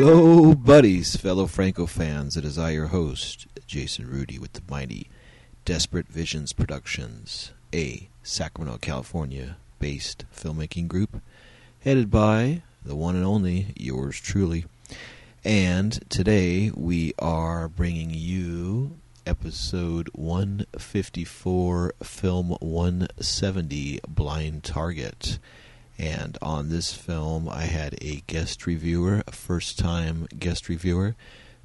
[0.00, 2.36] Hello, buddies, fellow Franco fans.
[2.36, 5.10] It is I, your host, Jason Rudy, with the mighty
[5.64, 11.20] Desperate Visions Productions, a Sacramento, California based filmmaking group
[11.80, 14.66] headed by the one and only yours truly.
[15.44, 25.40] And today we are bringing you episode 154, film 170, Blind Target.
[25.98, 31.16] And on this film, I had a guest reviewer, a first-time guest reviewer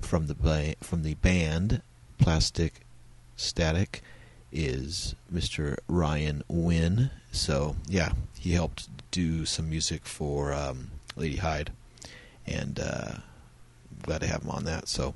[0.01, 1.81] from the from the band
[2.17, 2.81] Plastic
[3.35, 4.01] Static,
[4.51, 5.77] is Mr.
[5.87, 7.11] Ryan Winn.
[7.31, 11.71] So yeah, he helped do some music for um, Lady Hyde,
[12.47, 13.15] and uh,
[14.01, 14.87] glad to have him on that.
[14.87, 15.13] So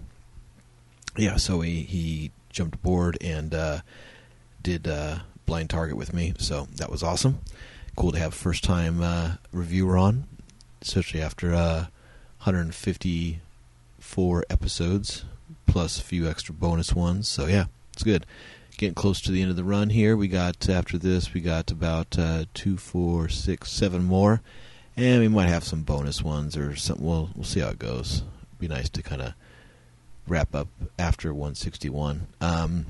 [1.15, 3.79] yeah, so he he jumped aboard and uh,
[4.61, 6.33] did uh, Blind Target with me.
[6.37, 7.39] So that was awesome
[7.97, 10.25] cool to have first time uh, reviewer on,
[10.81, 11.87] especially after uh,
[12.43, 15.25] 154 episodes
[15.65, 17.27] plus a few extra bonus ones.
[17.27, 18.25] So yeah, it's good.
[18.77, 20.15] Getting close to the end of the run here.
[20.15, 24.41] We got after this, we got about uh, two, four, six, seven more,
[24.95, 27.03] and we might have some bonus ones or something.
[27.03, 28.21] We'll we'll see how it goes.
[28.59, 29.33] Be nice to kind of
[30.27, 30.67] wrap up
[30.99, 32.27] after 161.
[32.41, 32.85] Um,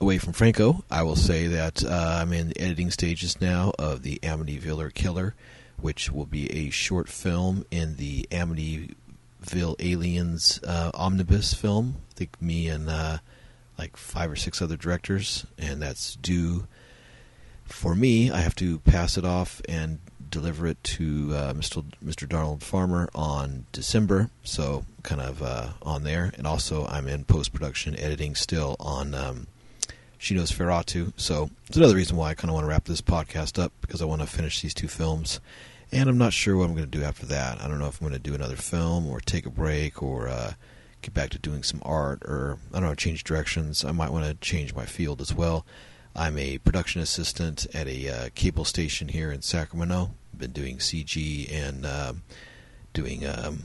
[0.00, 4.02] away from Franco, I will say that uh, I'm in the editing stages now of
[4.02, 5.34] the Amityville Killer,
[5.78, 11.96] which will be a short film in the Amityville Aliens uh, omnibus film.
[12.10, 13.18] I think me and uh,
[13.78, 16.66] like five or six other directors, and that's due
[17.64, 18.30] for me.
[18.30, 19.98] I have to pass it off and
[20.30, 21.84] deliver it to uh, Mr.
[22.04, 22.26] Mr.
[22.26, 26.32] Donald Farmer on December, so kind of uh, on there.
[26.38, 29.14] And also, I'm in post production editing still on.
[29.14, 29.46] Um,
[30.20, 31.14] she knows Ferratu.
[31.16, 34.02] So it's another reason why I kind of want to wrap this podcast up because
[34.02, 35.40] I want to finish these two films.
[35.90, 37.58] And I'm not sure what I'm going to do after that.
[37.60, 40.28] I don't know if I'm going to do another film or take a break or
[40.28, 40.52] uh,
[41.00, 43.82] get back to doing some art or, I don't know, change directions.
[43.82, 45.64] I might want to change my field as well.
[46.14, 50.10] I'm a production assistant at a uh, cable station here in Sacramento.
[50.34, 52.12] I've been doing CG and uh,
[52.92, 53.60] doing um,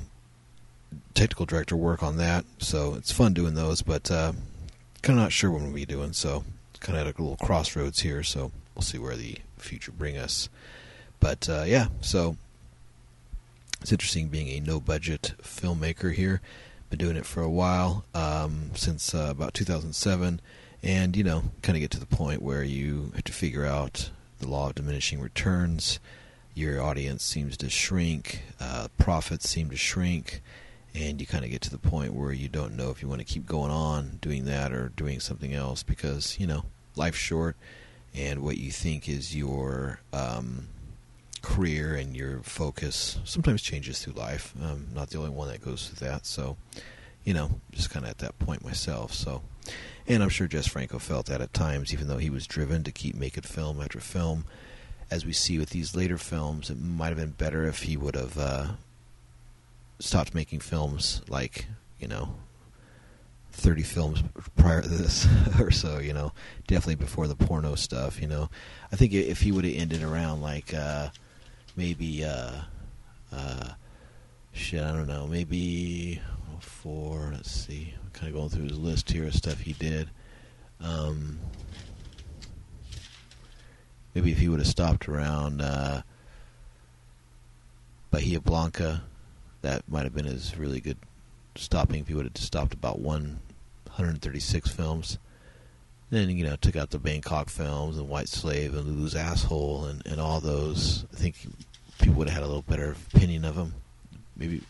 [1.14, 2.46] technical director work on that.
[2.60, 4.32] So it's fun doing those, but uh,
[5.06, 6.44] kind of not sure what we'll be doing, so
[6.80, 8.24] kind of at a little crossroads here.
[8.24, 10.50] So we'll see where the future bring us.
[11.20, 12.38] But uh, yeah, so
[13.82, 16.42] it's interesting being a no-budget filmmaker here.
[16.90, 20.42] Been doing it for a while, um, since uh, about 2007,
[20.82, 24.10] and you know, kind of get to the point where you have to figure out
[24.40, 26.00] the law of diminishing returns.
[26.56, 30.42] Your audience seems to shrink, uh, profits seem to shrink
[30.96, 33.20] and you kind of get to the point where you don't know if you want
[33.20, 36.64] to keep going on doing that or doing something else because you know
[36.96, 37.58] life's short
[38.14, 40.70] and what you think is your um,
[41.42, 44.54] career and your focus sometimes changes through life.
[44.62, 46.56] I'm not the only one that goes through that so
[47.26, 49.42] you know just kind of at that point myself so.
[50.08, 52.92] And i'm sure jess franco felt that at times even though he was driven to
[52.92, 54.46] keep making film after film.
[55.12, 58.16] As we see with these later films it might have been better if he would
[58.16, 58.68] have uh,
[60.00, 61.68] stopped making films like
[62.00, 62.36] you know
[63.52, 64.24] 30 films
[64.58, 65.28] prior to this
[65.60, 66.34] or so you know
[66.68, 68.50] definitely before the porno stuff you know.
[68.92, 71.10] I think if he would have ended around like uh
[71.76, 72.62] maybe uh
[73.32, 73.70] uh
[74.54, 76.22] shit i don't know maybe
[76.60, 80.10] four let's see I'm kind of going through his list here of stuff he did.
[80.82, 81.40] Um
[84.14, 86.02] maybe if he would have stopped around uh
[88.12, 89.04] bahia blanca
[89.66, 90.98] that might have been his really good
[91.56, 95.18] stopping if he would have stopped about 136 films.
[96.12, 100.06] Then, you know, took out the Bangkok films and White Slave and Lulu's Asshole and,
[100.06, 101.06] and all those.
[101.12, 101.36] I think
[102.00, 103.74] people would have had a little better opinion of him.
[104.38, 104.62] Maybe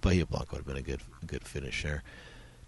[0.00, 2.04] Bahia Blanca would have been a good good finish there.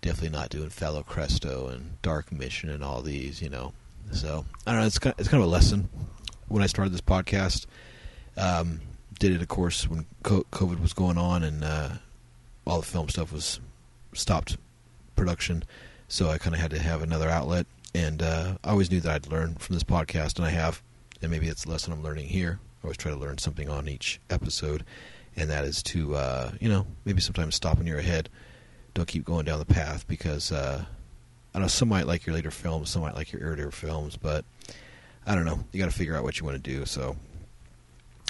[0.00, 3.72] Definitely not doing Fellow Cresto and Dark Mission and all these, you know.
[4.10, 5.88] So, I don't know, it's kind of, it's kind of a lesson.
[6.48, 7.66] When I started this podcast,
[8.36, 8.80] um,
[9.18, 11.90] did it, of course, when COVID was going on and uh,
[12.66, 13.60] all the film stuff was
[14.14, 14.56] stopped
[15.16, 15.64] production.
[16.08, 19.12] So I kind of had to have another outlet, and uh, I always knew that
[19.12, 20.82] I'd learn from this podcast, and I have.
[21.22, 22.58] And maybe it's a lesson I'm learning here.
[22.82, 24.84] I always try to learn something on each episode,
[25.36, 28.28] and that is to, uh, you know, maybe sometimes stop when you're ahead.
[28.92, 30.84] Don't keep going down the path because uh,
[31.54, 34.44] I know some might like your later films, some might like your earlier films, but
[35.26, 35.64] I don't know.
[35.72, 36.84] You got to figure out what you want to do.
[36.84, 37.16] So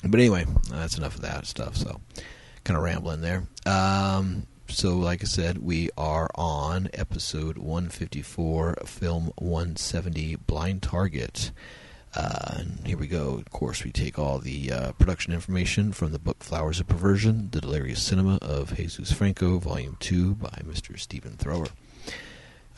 [0.04, 1.76] but anyway, that's enough of that stuff.
[1.76, 2.00] So,
[2.64, 3.44] kind of rambling there.
[3.66, 11.50] Um, so, like I said, we are on episode 154, film 170, Blind Target.
[12.14, 13.34] Uh, and here we go.
[13.34, 17.48] Of course, we take all the uh, production information from the book Flowers of Perversion,
[17.50, 20.98] The Delirious Cinema of Jesus Franco, Volume 2 by Mr.
[20.98, 21.68] Stephen Thrower.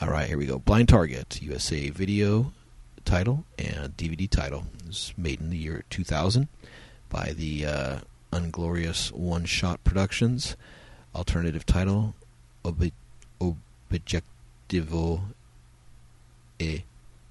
[0.01, 0.59] All right, here we go.
[0.59, 2.53] Blind Target, USA Video
[3.05, 4.65] title and DVD title.
[4.87, 6.47] It's made in the year 2000
[7.09, 7.97] by the uh,
[8.31, 10.55] Unglorious One Shot Productions.
[11.13, 12.15] Alternative title,
[12.65, 12.91] Ob-
[16.59, 16.83] e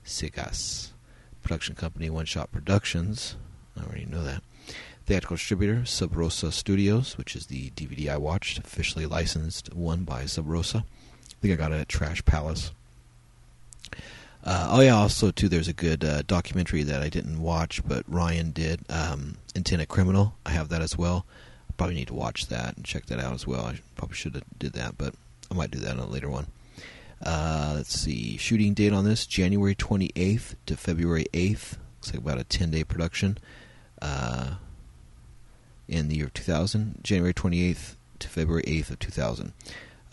[0.04, 0.90] Sigas
[1.42, 3.36] production company One Shot Productions.
[3.78, 4.42] I already know that.
[5.06, 10.24] Theatrical distributor Sub Rosa Studios, which is the DVD I watched, officially licensed one by
[10.24, 10.84] Sub Rosa.
[10.88, 12.72] I think I got it at Trash Palace.
[14.44, 18.04] Uh, oh yeah, also too, there's a good uh, documentary that I didn't watch, but
[18.06, 18.80] Ryan did.
[18.90, 20.34] Um, Antenna Criminal.
[20.44, 21.24] I have that as well.
[21.70, 23.64] I probably need to watch that and check that out as well.
[23.64, 25.14] I probably should have did that, but
[25.50, 26.48] I might do that on a later one.
[27.24, 31.76] Uh, let's see, shooting date on this January 28th to February 8th.
[31.96, 33.38] Looks like about a 10 day production
[34.02, 34.54] uh,
[35.88, 37.00] in the year 2000.
[37.02, 39.52] January 28th to February 8th of 2000.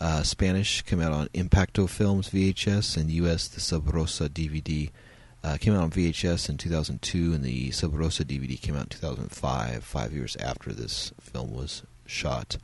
[0.02, 3.46] Uh, Spanish came out on Impacto Films VHS, and U.S.
[3.46, 4.90] the Sub Rosa DVD
[5.44, 8.88] uh, came out on VHS in 2002, and the Sub Rosa DVD came out in
[8.88, 12.56] 2005, five years after this film was shot.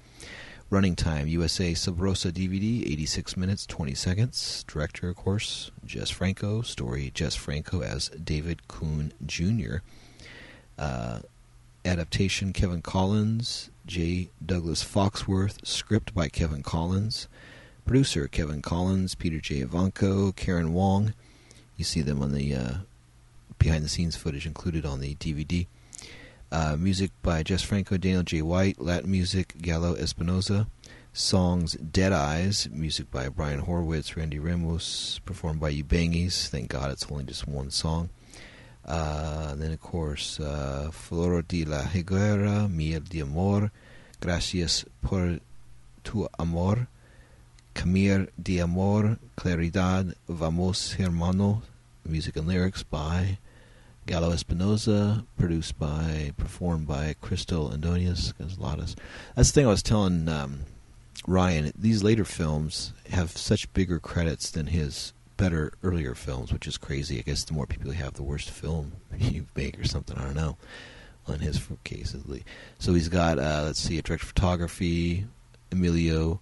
[0.68, 4.64] Running time USA Sub Rosa DVD, 86 minutes 20 seconds.
[4.66, 6.62] Director, of course, Jess Franco.
[6.62, 9.76] Story Jess Franco as David Kuhn Jr.
[10.76, 11.20] Uh,
[11.84, 14.30] adaptation Kevin Collins, J.
[14.44, 15.66] Douglas Foxworth.
[15.66, 17.26] Script by Kevin Collins.
[17.86, 19.62] Producer Kevin Collins, Peter J.
[19.62, 21.14] Ivanko, Karen Wong.
[21.78, 22.74] You see them on the uh,
[23.58, 25.66] behind the scenes footage included on the DVD.
[26.52, 28.42] Uh, music by Jess Franco, Daniel J.
[28.42, 30.66] White, Latin music, Gallo Espinosa.
[31.14, 36.46] Songs Dead Eyes, music by Brian Horowitz, Randy Ramos, performed by Ubangis.
[36.48, 38.10] Thank God it's only just one song.
[38.88, 43.70] Uh, then, of course, uh, Flor de la Higuera, Miel de Amor,
[44.20, 45.38] Gracias por
[46.02, 46.88] tu Amor,
[47.72, 51.62] Camir de Amor, Claridad, Vamos Hermano,
[52.04, 53.38] music and lyrics by
[54.06, 58.32] Gallo Espinosa, produced by, performed by Crystal Andonius.
[59.36, 60.62] That's the thing I was telling um,
[61.24, 61.70] Ryan.
[61.78, 67.18] These later films have such bigger credits than his better earlier films, which is crazy.
[67.18, 70.18] I guess the more people you have, the worse film you make or something.
[70.18, 70.58] I don't know.
[71.26, 72.44] On his case, at least.
[72.78, 75.26] So he's got, uh, let's see, a director of photography,
[75.70, 76.40] Emilio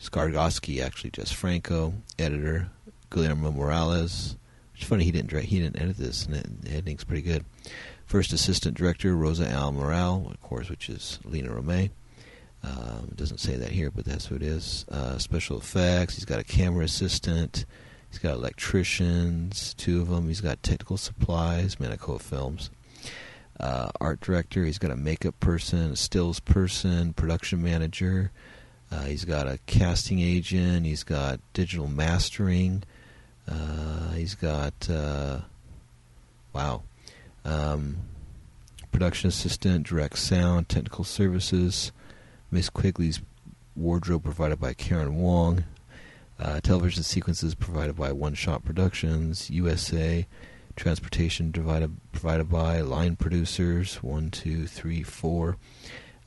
[0.00, 2.68] Schargorodsky, actually, Jess Franco, editor,
[3.10, 4.36] Guillermo Morales,
[4.78, 7.44] it's funny he didn't he didn't edit this, and the editing's pretty good.
[8.06, 11.90] First assistant director Rosa Almirall, of course, which is Lina Romay.
[12.62, 14.86] Um, it doesn't say that here, but that's who it is.
[14.88, 16.14] Uh, special effects.
[16.14, 17.66] He's got a camera assistant.
[18.18, 20.26] He's got electricians, two of them.
[20.26, 22.68] He's got technical supplies, Manicoa Films.
[23.60, 24.64] Uh, art director.
[24.64, 28.32] He's got a makeup person, a stills person, production manager.
[28.90, 30.84] Uh, he's got a casting agent.
[30.84, 32.82] He's got digital mastering.
[33.46, 35.42] Uh, he's got uh,
[36.52, 36.82] wow,
[37.44, 37.98] um,
[38.90, 41.92] production assistant, direct sound, technical services.
[42.50, 43.20] Miss Quigley's
[43.76, 45.62] wardrobe provided by Karen Wong.
[46.38, 50.26] Uh, television sequences provided by One Shot Productions, USA.
[50.76, 53.96] Transportation provided provided by Line Producers.
[53.96, 55.56] One, two, three, four.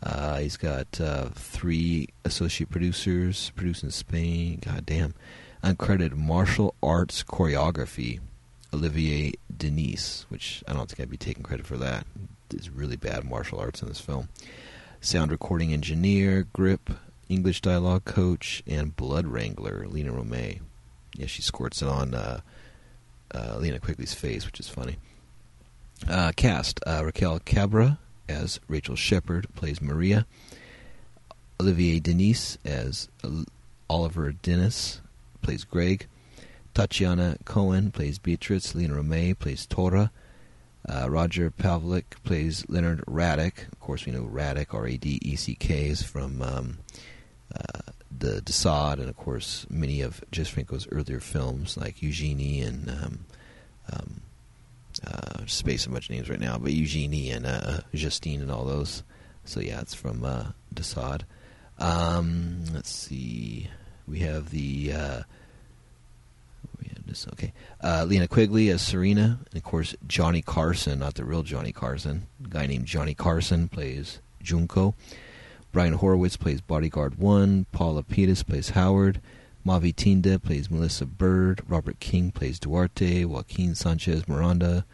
[0.03, 4.59] Uh, he's got uh, three associate producers produced in Spain.
[4.65, 5.13] God damn
[5.63, 8.19] uncredited martial arts choreography,
[8.73, 12.05] Olivier Denis, which I don't think I'd be taking credit for that.
[12.49, 14.29] There's really bad martial arts in this film.
[14.99, 16.89] Sound recording engineer, grip,
[17.31, 20.59] English dialogue coach, and blood wrangler, Lina Romay.
[21.15, 22.41] Yeah, she squirts it on uh,
[23.33, 24.97] uh, Linnea Quigley's face, which is funny.
[26.09, 30.25] Uh, cast uh, Raquel Cabra as Rachel Shepard, plays Maria.
[31.59, 33.07] Olivier Denis as
[33.89, 34.99] Oliver Dennis,
[35.41, 36.07] plays Greg.
[36.73, 38.75] Tatiana Cohen plays Beatrice.
[38.75, 40.11] Lina Romay plays Tora.
[40.87, 43.71] Uh, Roger Pavlik plays Leonard Radek.
[43.71, 46.77] Of course, we know Radek, R A D E C K, is from um,
[48.17, 53.25] the de Sade, and of course, many of Franco's earlier films like Eugenie and um,
[53.91, 54.21] um,
[55.05, 58.65] uh, space a bunch of names right now, but Eugenie and uh, Justine and all
[58.65, 59.03] those.
[59.43, 61.25] So yeah, it's from uh, de Sade.
[61.79, 63.69] Um, let's see
[64.11, 65.21] we have the uh,
[66.79, 67.53] we have this okay.
[67.79, 72.27] Uh, Linnea Quigley as Serena, and of course Johnny Carson, not the real Johnny Carson.
[72.43, 74.95] A guy named Johnny Carson plays Junko.
[75.71, 77.65] Brian Horowitz plays Bodyguard One.
[77.71, 79.21] Paula Pettis plays Howard.
[79.65, 81.61] Mavi Tinda plays Melissa Bird.
[81.67, 83.25] Robert King plays Duarte.
[83.25, 84.85] Joaquin Sanchez Miranda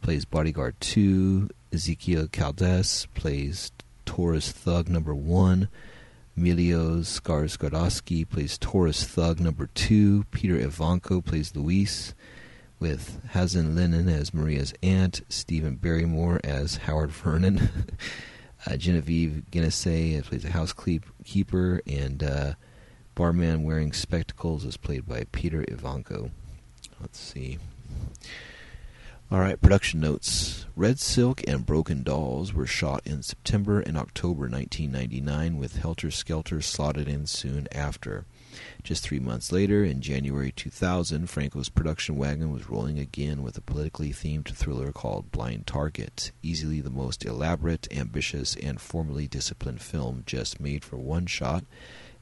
[0.00, 1.50] plays Bodyguard 2.
[1.72, 3.72] Ezekiel Caldes plays
[4.04, 5.68] Taurus Thug number 1.
[6.36, 10.24] Emilio Schargorodsky plays Taurus Thug number 2.
[10.30, 12.14] Peter Ivanko plays Luis
[12.80, 17.68] with Hazen Lennon as Maria's aunt, Stephen Barrymore as Howard Vernon,
[18.66, 22.54] uh, Genevieve Guinnessay plays a housekeeper, and uh,
[23.14, 26.30] barman wearing spectacles is played by Peter Ivanko.
[27.00, 27.58] Let's see.
[29.30, 30.66] All right, production notes.
[30.76, 36.60] Red Silk and Broken Dolls were shot in September and October 1999, with Helter Skelter
[36.60, 38.26] slotted in soon after.
[38.82, 43.62] Just three months later, in January 2000, Franco's production wagon was rolling again with a
[43.62, 50.22] politically themed thriller called Blind Target, easily the most elaborate, ambitious, and formally disciplined film
[50.26, 51.64] just made for one shot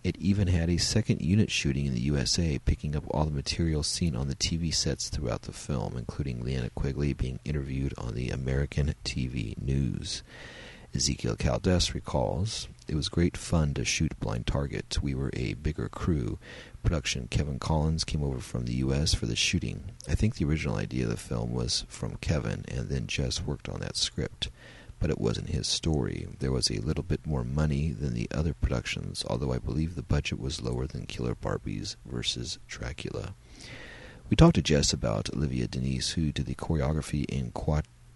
[0.02, 3.82] it even had a second unit shooting in the USA, picking up all the material
[3.82, 8.30] seen on the TV sets throughout the film, including Linnea Quigley being interviewed on the
[8.30, 10.22] American TV News.
[10.94, 14.98] Ezekiel Caldes recalls, It was great fun to shoot Blind Target.
[15.00, 16.38] We were a bigger crew.
[16.82, 19.14] Production Kevin Collins came over from the U.S.
[19.14, 19.92] for the shooting.
[20.08, 23.68] I think the original idea of the film was from Kevin, and then Jess worked
[23.68, 24.50] on that script
[24.98, 26.28] but it wasn't his story.
[26.40, 30.02] There was a little bit more money than the other productions, although I believe the
[30.02, 33.34] budget was lower than Killer Barbies versus Dracula.
[34.28, 37.50] We talked to Jess about Olivier Denis, who did the choreography in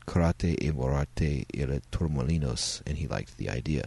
[0.06, 3.84] Karate e Morate e Tormolinos, and he liked the idea.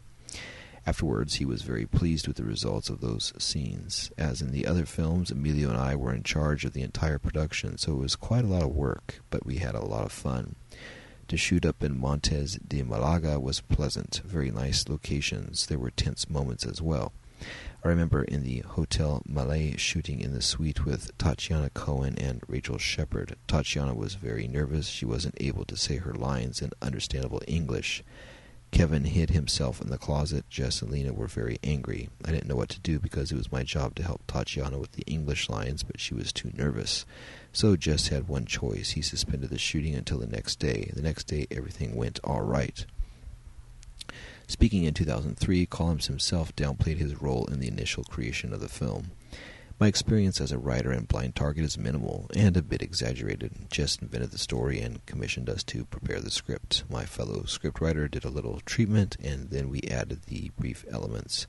[0.85, 4.09] Afterwards, he was very pleased with the results of those scenes.
[4.17, 7.77] As in the other films, Emilio and I were in charge of the entire production,
[7.77, 10.55] so it was quite a lot of work, but we had a lot of fun.
[11.27, 15.65] To shoot up in Montes de Malaga was pleasant, very nice locations.
[15.65, 17.11] There were tense moments as well.
[17.83, 22.77] I remember in the Hotel Melia shooting in the suite with Tatiana Cohen and Rachel
[22.77, 23.35] Shepard.
[23.47, 24.87] Tatiana was very nervous.
[24.87, 28.03] She wasn't able to say her lines in understandable English.
[28.71, 30.49] Kevin hid himself in the closet.
[30.49, 32.09] Jess and Lina were very angry.
[32.25, 34.93] I didn't know what to do because it was my job to help Tatiana with
[34.93, 37.05] the English lines, but she was too nervous.
[37.53, 38.91] So Jess had one choice.
[38.91, 40.91] He suspended the shooting until the next day.
[40.93, 42.85] The next day, everything went all right.
[44.47, 49.11] Speaking in 2003, Collins himself downplayed his role in the initial creation of the film.
[49.79, 53.69] My experience as a writer in Blind Target is minimal and a bit exaggerated.
[53.69, 56.83] Just invented the story and commissioned us to prepare the script.
[56.89, 61.45] My fellow scriptwriter did a little treatment, and then we added the brief elements.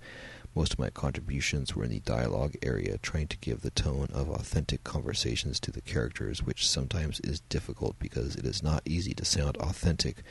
[0.55, 4.29] Most of my contributions were in the dialogue area, trying to give the tone of
[4.29, 9.25] authentic conversations to the characters, which sometimes is difficult because it is not easy to
[9.25, 10.23] sound authentic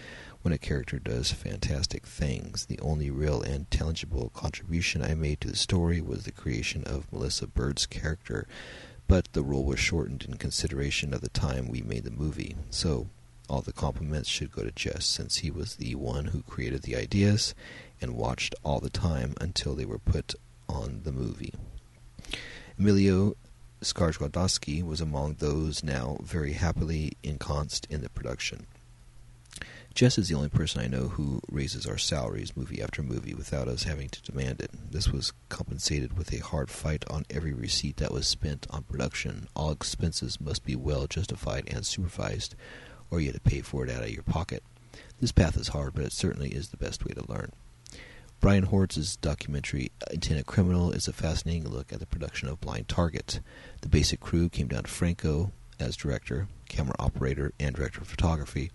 [0.47, 2.67] when a character does fantastic things.
[2.67, 7.11] The only real and tangible contribution I made to the story was the creation of
[7.11, 8.47] Melissa Bird's character,
[9.09, 12.55] but the role was shortened in consideration of the time we made the movie.
[12.69, 13.09] So,
[13.49, 16.95] all the compliments should go to Jess, since he was the one who created the
[16.95, 17.53] ideas
[17.99, 20.33] and watched all the time until they were put
[20.69, 21.55] on the movie.
[22.79, 23.35] Emilio
[23.81, 28.65] Schargorodsky was among those now very happily ensconced in the production.
[29.97, 33.67] Jess is the only person I know who raises our salaries movie after movie without
[33.67, 34.69] us having to demand it.
[34.91, 39.47] This was compensated with a hard fight on every receipt that was spent on production.
[39.55, 42.53] All expenses must be well justified and supervised,
[43.09, 44.61] or you had to pay for it out of your pocket.
[45.19, 47.51] This path is hard, but it certainly is the best way to learn.
[48.39, 53.39] Brian Horowitz's documentary Antenna Criminal is a fascinating look at the production of Blind Target.
[53.81, 58.71] The basic crew came down to Franco as director, camera operator, and director of photography,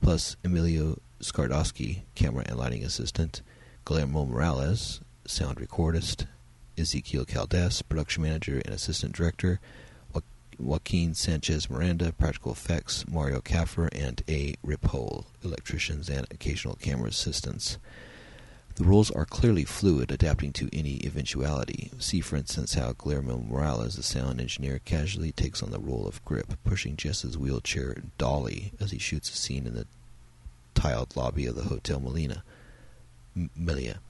[0.00, 3.42] plus Emilio Schargorodsky, camera and lighting assistant,
[3.86, 6.26] Guillermo Morales, sound recordist,
[6.76, 9.60] Ezekiel Caldes, production manager and assistant director,
[10.58, 14.54] Joaquin Sanchez Miranda, practical effects, Mario Caffer, and A.
[14.64, 17.78] Ripoll, electricians and occasional camera assistants.
[18.76, 21.92] The roles are clearly fluid, adapting to any eventuality.
[22.00, 26.24] See, for instance, how Guillermo Morales, the sound engineer, casually takes on the role of
[26.24, 29.86] Grip, pushing Jess's wheelchair dolly as he shoots a scene in the
[30.74, 32.42] tiled lobby of the Hotel Molina.
[33.36, 34.00] M- Melia.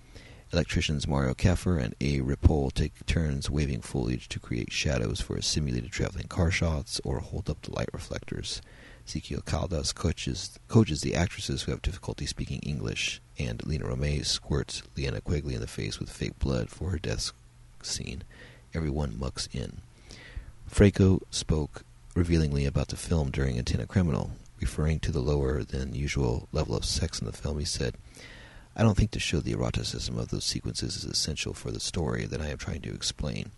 [0.51, 2.21] Electricians Mario Keffer and A.
[2.21, 7.51] Ripoll take turns waving foliage to create shadows for simulated traveling car shots or hold
[7.51, 8.63] up the light reflectors.
[9.07, 14.83] Ezekiel Caldas coaches, coaches the actresses who have difficulty speaking English, and Lina Romay squirts
[14.97, 17.33] Linnea Quigley in the face with fake blood for her death
[17.83, 18.23] scene.
[18.73, 19.79] Everyone mucks in.
[20.67, 21.85] Franco spoke
[22.15, 24.33] revealingly about the film during Antenna Criminal.
[24.61, 27.97] Referring to the lower than usual level of sex in the film, he said,
[28.77, 32.25] I don't think to show the eroticism of those sequences is essential for the story
[32.27, 33.51] that I am trying to explain.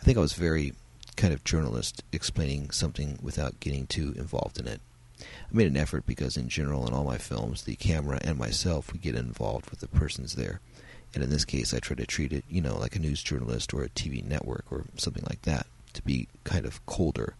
[0.00, 0.74] I think I was very
[1.16, 4.80] kind of journalist explaining something without getting too involved in it.
[5.20, 8.92] I made an effort because, in general, in all my films, the camera and myself
[8.92, 10.60] we get involved with the persons there.
[11.14, 13.72] And in this case, I try to treat it, you know, like a news journalist
[13.72, 17.34] or a TV network or something like that, to be kind of colder.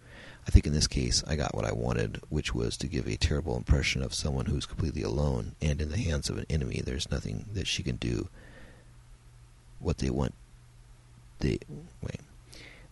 [0.47, 3.16] I think in this case, I got what I wanted, which was to give a
[3.16, 6.83] terrible impression of someone who's completely alone and in the hands of an enemy.
[6.85, 8.28] There's nothing that she can do.
[9.81, 10.35] What they want,
[11.40, 11.59] they
[12.02, 12.21] wait.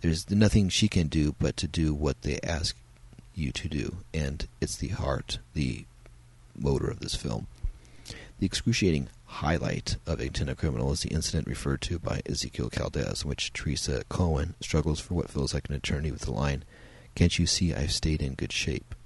[0.03, 2.77] There's nothing she can do but to do what they ask
[3.37, 5.85] you to do, and it's the heart, the
[6.59, 7.47] motor of this film.
[8.41, 13.29] The excruciating highlight of Antenna Criminal is the incident referred to by Ezekiel Caldes, in
[13.29, 16.65] which Teresa Cohen struggles for what feels like an eternity with the line,
[17.15, 18.97] Can't you see I've stayed in good shape?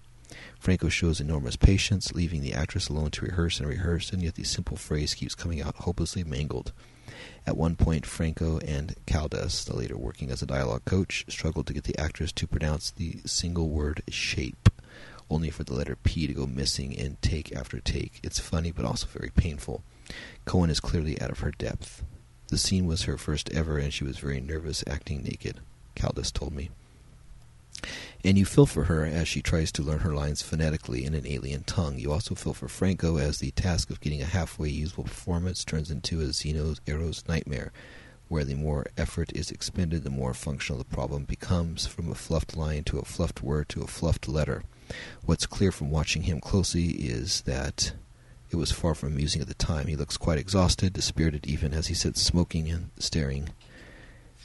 [0.59, 4.45] Franco shows enormous patience, leaving the actress alone to rehearse and rehearse, and yet the
[4.45, 6.73] simple phrase keeps coming out hopelessly mangled.
[7.47, 11.73] At one point, Franco and Caldas, the later working as a dialogue coach, struggled to
[11.73, 14.69] get the actress to pronounce the single word shape,
[15.31, 18.19] only for the letter P to go missing in take after take.
[18.25, 19.85] It's funny, but also very painful.
[20.45, 22.05] Cohen is clearly out of her depth.
[22.49, 25.61] The scene was her first ever, and she was very nervous acting naked,
[25.95, 26.71] Caldas told me.
[28.25, 31.27] And you feel for her as she tries to learn her lines phonetically in an
[31.27, 31.99] alien tongue.
[31.99, 35.91] You also feel for Franco as the task of getting a halfway usable performance turns
[35.91, 37.73] into a Zeno's Eros nightmare,
[38.29, 42.57] where the more effort is expended, the more functional the problem becomes, from a fluffed
[42.57, 44.65] line to a fluffed word to a fluffed letter.
[45.25, 47.93] What's clear from watching him closely is that
[48.51, 49.87] it was far from amusing at the time.
[49.87, 53.51] He looks quite exhausted, dispirited even as he sits smoking and staring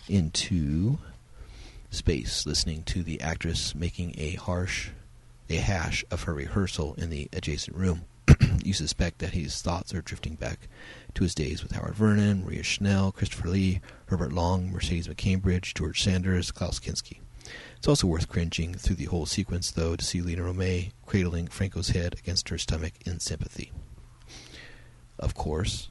[0.07, 0.97] into
[1.91, 4.89] space, listening to the actress making a harsh,
[5.50, 8.05] a hash of her rehearsal in the adjacent room.
[8.63, 10.67] you suspect that his thoughts are drifting back
[11.13, 16.01] to his days with Howard Vernon, Maria Schell, Christopher Lee, Herbert Lom, Mercedes McCambridge, George
[16.01, 17.19] Sanders, Klaus Kinski.
[17.77, 21.89] It's also worth cringing through the whole sequence, though, to see Lina Romay cradling Franco's
[21.89, 23.71] head against her stomach in sympathy.
[25.20, 25.89] Of course,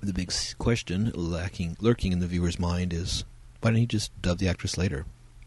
[0.00, 3.24] the big question lacking, lurking in the viewer's mind is
[3.60, 5.04] why didn't he just dub the actress later?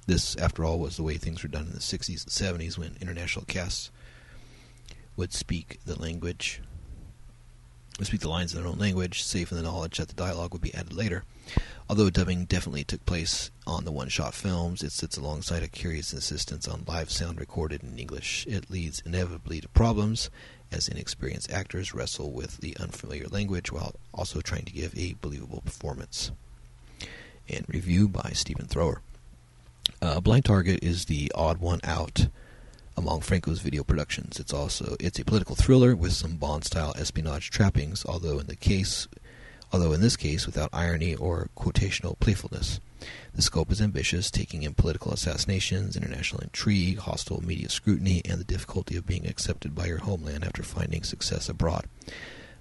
[0.08, 2.98] This, after all, was the way things were done in the 60s and 70s when
[3.00, 3.92] international casts
[5.16, 6.62] would speak the language,
[7.98, 10.52] would speak the lines in their own language, safe in the knowledge that the dialogue
[10.52, 11.24] would be added later.
[11.90, 16.68] Although dubbing definitely took place on the one-shot films, it sits alongside a curious insistence
[16.68, 18.46] on live sound recorded in English.
[18.48, 20.30] It leads inevitably to problems,
[20.72, 25.62] as inexperienced actors wrestle with the unfamiliar language while also trying to give a believable
[25.62, 26.32] performance
[27.52, 29.02] and review by Stephen Thrower.
[30.02, 32.28] Uh, Blind Target is the odd one out
[32.98, 34.40] among Franco's video productions.
[34.40, 39.08] It's also it's a political thriller with some Bond-style espionage trappings, although in the case,
[39.72, 42.80] although in this case without irony or quotational playfulness.
[43.34, 48.44] The scope is ambitious, taking in political assassinations, international intrigue, hostile media scrutiny, and the
[48.44, 51.86] difficulty of being accepted by your homeland after finding success abroad.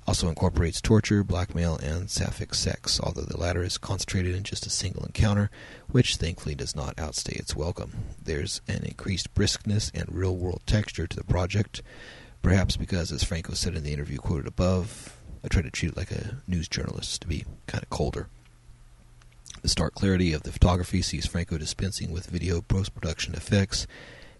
[0.06, 4.70] Also incorporates torture, blackmail, and sapphic sex, although the latter is concentrated in just a
[4.70, 5.50] single encounter,
[5.90, 7.92] which thankfully does not outstay its welcome.
[8.22, 11.82] There's an increased briskness and real world texture to the project,
[12.42, 15.96] perhaps because, as Franco said in the interview quoted above, I try to treat it
[15.96, 18.28] like a news journalist to be kind of colder.
[19.62, 23.86] The stark clarity of the photography sees Franco dispensing with video post production effects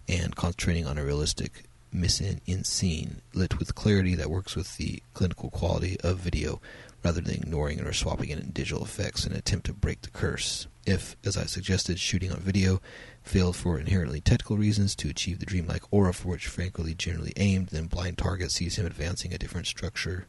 [0.07, 5.01] and concentrating on a realistic mise en scene lit with clarity that works with the
[5.13, 6.61] clinical quality of video
[7.03, 10.01] rather than ignoring it or swapping it in digital effects in an attempt to break
[10.01, 10.67] the curse.
[10.85, 12.81] If, as I suggested, shooting on video
[13.23, 17.33] failed for inherently technical reasons to achieve the dreamlike aura for which Franco Lee generally
[17.37, 20.25] aimed, then Blind Target sees him advancing a different structure,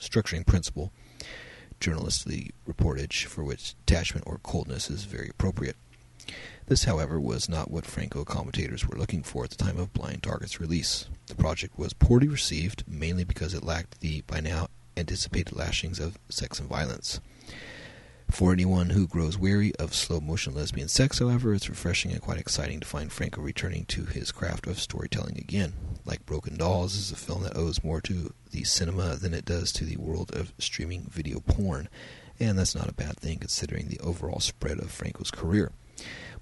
[0.00, 0.92] structuring principle,
[1.80, 5.76] journalistically reportage, for which detachment or coldness is very appropriate.
[6.68, 10.24] This, however, was not what Franco commentators were looking for at the time of Blind
[10.24, 11.08] Target's release.
[11.28, 16.18] The project was poorly received, mainly because it lacked the by now anticipated lashings of
[16.28, 17.20] sex and violence.
[18.32, 22.40] For anyone who grows weary of slow motion lesbian sex, however, it's refreshing and quite
[22.40, 25.72] exciting to find Franco returning to his craft of storytelling again.
[26.04, 29.70] Like Broken Dolls is a film that owes more to the cinema than it does
[29.74, 31.88] to the world of streaming video porn,
[32.40, 35.70] and that's not a bad thing considering the overall spread of Franco's career.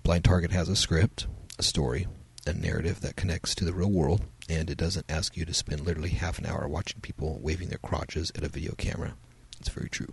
[0.04, 1.26] Blind Target has a script,
[1.58, 2.06] a story,
[2.46, 5.80] a narrative that connects to the real world, and it doesn't ask you to spend
[5.80, 9.14] literally half an hour watching people waving their crotches at a video camera.
[9.58, 10.12] It's very true.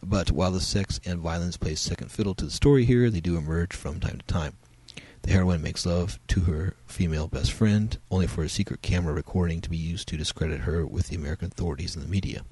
[0.00, 3.36] But while the sex and violence play second fiddle to the story here, they do
[3.36, 4.56] emerge from time to time.
[5.22, 9.60] The heroine makes love to her female best friend, only for a secret camera recording
[9.62, 12.44] to be used to discredit her with the American authorities and the media.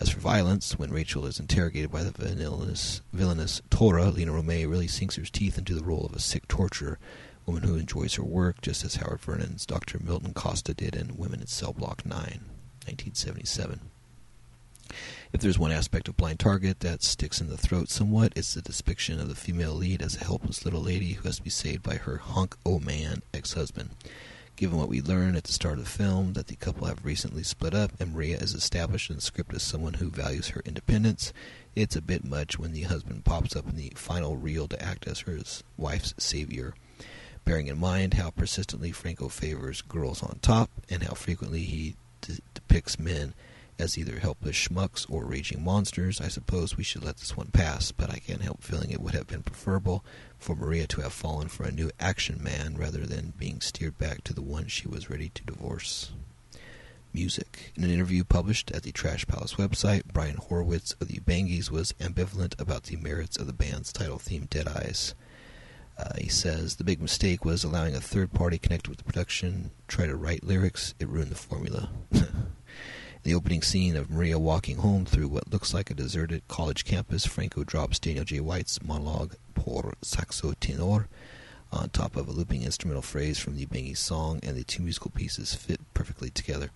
[0.00, 4.86] As for violence, when Rachel is interrogated by the villainous, villainous Tora, Lina Romay really
[4.86, 7.00] sinks her teeth into the role of a sick torturer,
[7.46, 9.98] woman who enjoys her work, just as Howard Vernon's Dr.
[9.98, 13.80] Milton Costa did in Women in Cell Block 9, 1977.
[15.32, 18.62] If there's one aspect of Blind Target that sticks in the throat somewhat, it's the
[18.62, 21.82] depiction of the female lead as a helpless little lady who has to be saved
[21.82, 23.90] by her hunk-o-man ex husband.
[24.58, 27.44] Given what we learn at the start of the film, that the couple have recently
[27.44, 31.32] split up and Maria is established in the script as someone who values her independence,
[31.76, 35.06] it's a bit much when the husband pops up in the final reel to act
[35.06, 35.38] as her
[35.76, 36.74] wife's savior.
[37.44, 41.94] Bearing in mind how persistently Franco favors girls on top and how frequently he
[42.54, 43.34] depicts men
[43.78, 47.92] as either helpless schmucks or raging monsters, I suppose we should let this one pass,
[47.92, 50.04] but I can't help feeling it would have been preferable
[50.38, 54.24] for Maria to have fallen for a new action man rather than being steered back
[54.24, 56.10] to the one she was ready to divorce.
[57.12, 57.72] Music.
[57.76, 61.94] In an interview published at the Trash Palace website, Brian Horowitz of the Ubangis was
[62.00, 65.14] ambivalent about the merits of the band's title theme, Dead Eyes.
[65.96, 69.70] Uh, he says the big mistake was allowing a third party connected with the production
[69.88, 70.94] try to write lyrics.
[71.00, 71.90] It ruined the formula.
[73.28, 77.26] the opening scene of Maria walking home through what looks like a deserted college campus,
[77.26, 78.40] Franco drops Daniel J.
[78.40, 81.08] White's monologue "Por saxo tenor"
[81.70, 85.10] on top of a looping instrumental phrase from the Ubangi song, and the two musical
[85.10, 86.70] pieces fit perfectly together.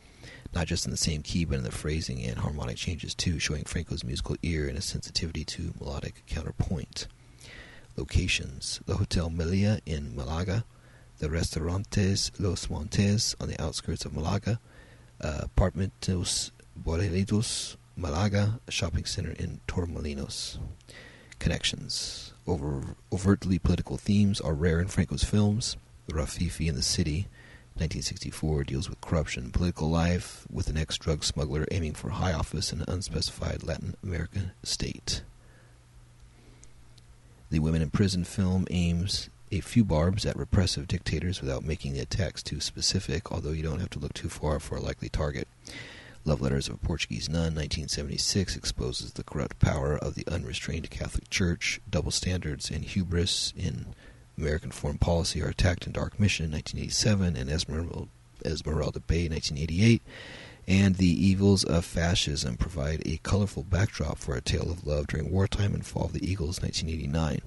[0.54, 3.64] Not just in the same key, but in the phrasing and harmonic changes too, showing
[3.64, 7.06] Franco's musical ear and a sensitivity to melodic counterpoint.
[7.96, 10.66] Locations The Hotel Melia in Malaga,
[11.18, 14.60] the Restaurantes Los Montes on the outskirts of Malaga,
[15.22, 20.58] Apartamentos Borelitos, Malaga, shopping center in Torremolinos.
[21.38, 22.32] Connections.
[22.46, 25.76] Over, overtly political themes are rare in Franco's films.
[26.10, 27.28] Rififi in the City,
[27.74, 32.32] 1964, deals with corruption and political life, with an ex drug smuggler aiming for high
[32.32, 35.22] office in an unspecified Latin American state.
[37.50, 42.00] The Women in Prison film aims a few barbs at repressive dictators without making the
[42.00, 45.46] attacks too specific, although you don't have to look too far for a likely target.
[46.24, 51.28] Love Letters of a Portuguese Nun, 1976, exposes the corrupt power of the unrestrained Catholic
[51.28, 51.80] Church.
[51.90, 53.86] Double standards and hubris in
[54.38, 58.08] American foreign policy are attacked in Dark Mission, 1987, and Esmeralda,
[58.44, 60.00] Esmeralda Bay, 1988.
[60.66, 65.30] And the evils of fascism provide a colorful backdrop for a tale of love during
[65.30, 67.42] wartime and Fall of the Eagles, 1989.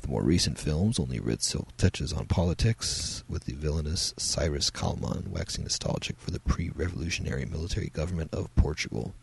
[0.00, 5.28] The more recent films only red silk touches on politics, with the villainous Cyrus Kallman
[5.28, 9.14] waxing nostalgic for the pre-revolutionary military government of Portugal.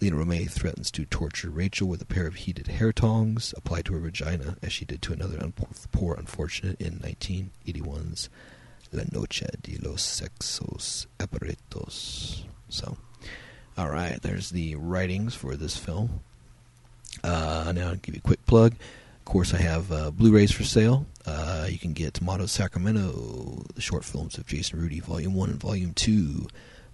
[0.00, 3.94] Lina Romay threatens to torture Rachel with a pair of heated hair tongs applied to
[3.94, 5.52] her vagina, as she did to another
[5.92, 8.28] poor unfortunate in 1981's
[8.92, 12.42] La Noche de los Sexos Abiertos.
[12.68, 12.96] So,
[13.78, 16.20] all right, there's the writings for this film.
[17.22, 18.74] Uh, now I'll give you a quick plug.
[19.26, 21.06] Of course, I have uh, Blu-rays for sale.
[21.24, 25.58] Uh, you can get Mondo Sacramento, the short films of Jason Rudy, Volume One and
[25.58, 26.46] Volume Two,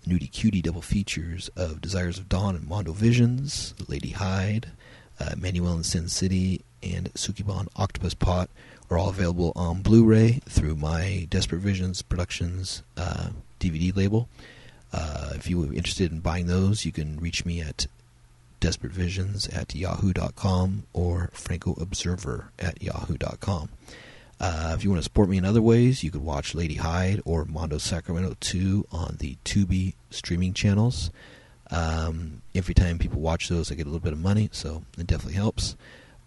[0.07, 4.71] Nudie Cutie double features of Desires of Dawn and Mondo Visions, Lady Hyde,
[5.19, 8.49] uh, Manuel in Sin City, and Sukeban Octopus Pot
[8.91, 12.85] are all available on Blu-ray through my Desperate Visions Productions
[13.59, 14.29] DVD uh, label.
[14.93, 17.89] Uh, if you are interested in buying those, you can reach me at
[18.61, 23.71] desperatevisions at yahoo.com or francoobserver at yahoo.com.
[24.41, 27.21] Uh, if you want to support me in other ways, you could watch Lady Hyde
[27.27, 31.11] or Mondo Sacramento 2 on the Tubi streaming channels.
[31.71, 35.07] Um, every time people watch those, I get a little bit of money, so it
[35.07, 35.77] definitely helps.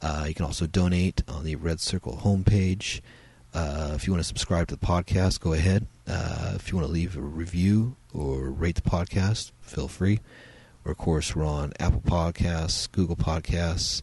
[0.02, 3.02] Uh, you can also donate on the Red Circle homepage.
[3.54, 5.88] Uh, if you want to subscribe to the podcast, go ahead.
[6.08, 10.20] Uh, if you want to leave a review or rate the podcast, feel free.
[10.86, 14.02] Of course, we're on Apple Podcasts, Google Podcasts,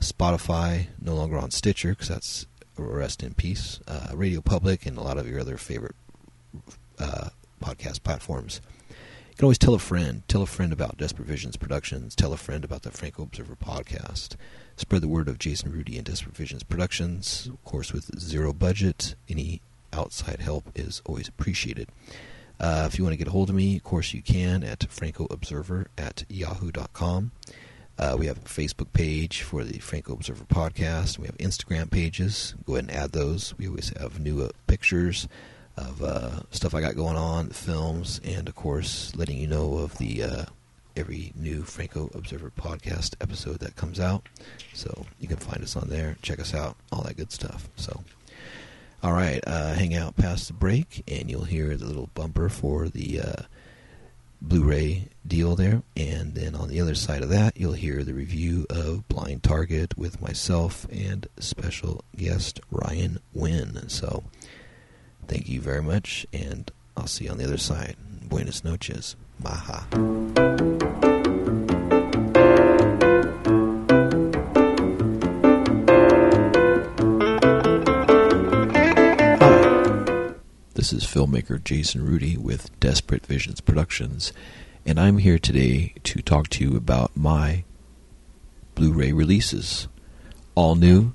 [0.00, 5.02] Spotify, no longer on Stitcher because that's rest in peace, uh, Radio Public, and a
[5.02, 5.94] lot of your other favorite
[6.98, 7.30] uh,
[7.62, 8.60] podcast platforms.
[9.30, 10.22] You can always tell a friend.
[10.28, 12.14] Tell a friend about Desperate Visions Productions.
[12.14, 14.36] Tell a friend about the Franco Observer podcast.
[14.76, 17.48] Spread the word of Jason Rudy and Desperate Visions Productions.
[17.50, 21.88] Of course, with zero budget, any outside help is always appreciated.
[22.60, 24.80] Uh, if you want to get a hold of me, of course you can at
[24.80, 27.32] francoobserver at yahoo.com.
[27.98, 31.18] Uh, we have a Facebook page for the Franco Observer podcast.
[31.18, 32.54] We have Instagram pages.
[32.66, 33.54] Go ahead and add those.
[33.58, 35.28] We always have new uh, pictures
[35.76, 39.96] of uh, stuff I got going on, films, and of course, letting you know of
[39.98, 40.44] the uh,
[40.96, 44.26] every new Franco Observer podcast episode that comes out.
[44.72, 47.68] So you can find us on there, check us out, all that good stuff.
[47.76, 48.02] So.
[49.02, 52.88] All right, uh, hang out past the break, and you'll hear the little bumper for
[52.88, 53.42] the uh,
[54.42, 55.82] Blu-ray deal there.
[55.96, 59.96] And then on the other side of that, you'll hear the review of Blind Target
[59.96, 63.88] with myself and special guest Ryan Winn.
[63.88, 64.24] So
[65.30, 67.94] Thank you very much, and I'll see you on the other side.
[68.28, 69.14] Buenas noches.
[69.38, 69.86] Maha.
[80.80, 84.32] This is filmmaker Jason Rudy with Desperate Visions Productions,
[84.86, 87.64] and I'm here today to talk to you about my
[88.74, 89.88] Blu ray releases.
[90.54, 91.12] All new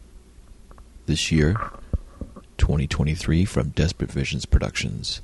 [1.07, 1.55] this year,
[2.59, 5.23] 2023, from Desperate Visions Productions.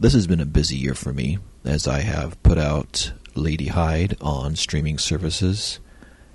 [0.00, 4.16] This has been a busy year for me, as I have put out Lady Hyde
[4.22, 5.80] on streaming services,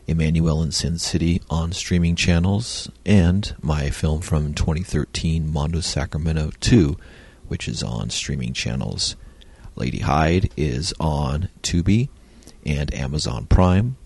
[0.09, 6.97] Emanuelle in Sin City on streaming channels, and my film from 2013, Mondo Sacramento 2,
[7.47, 9.15] which is on streaming channels.
[9.75, 12.09] Lady Hyde is on Tubi
[12.65, 13.97] and Amazon Prime.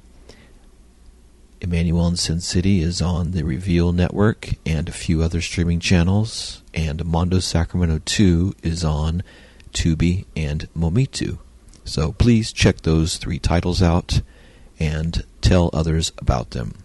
[1.61, 6.63] Emanuelle in Sin City is on the Reveal Network and a few other streaming channels,
[6.73, 9.23] and Mondo Sacramento 2 is on
[9.71, 11.37] Tubi and Momitu.
[11.85, 14.21] So please check those three titles out
[14.79, 16.75] and tell others about them.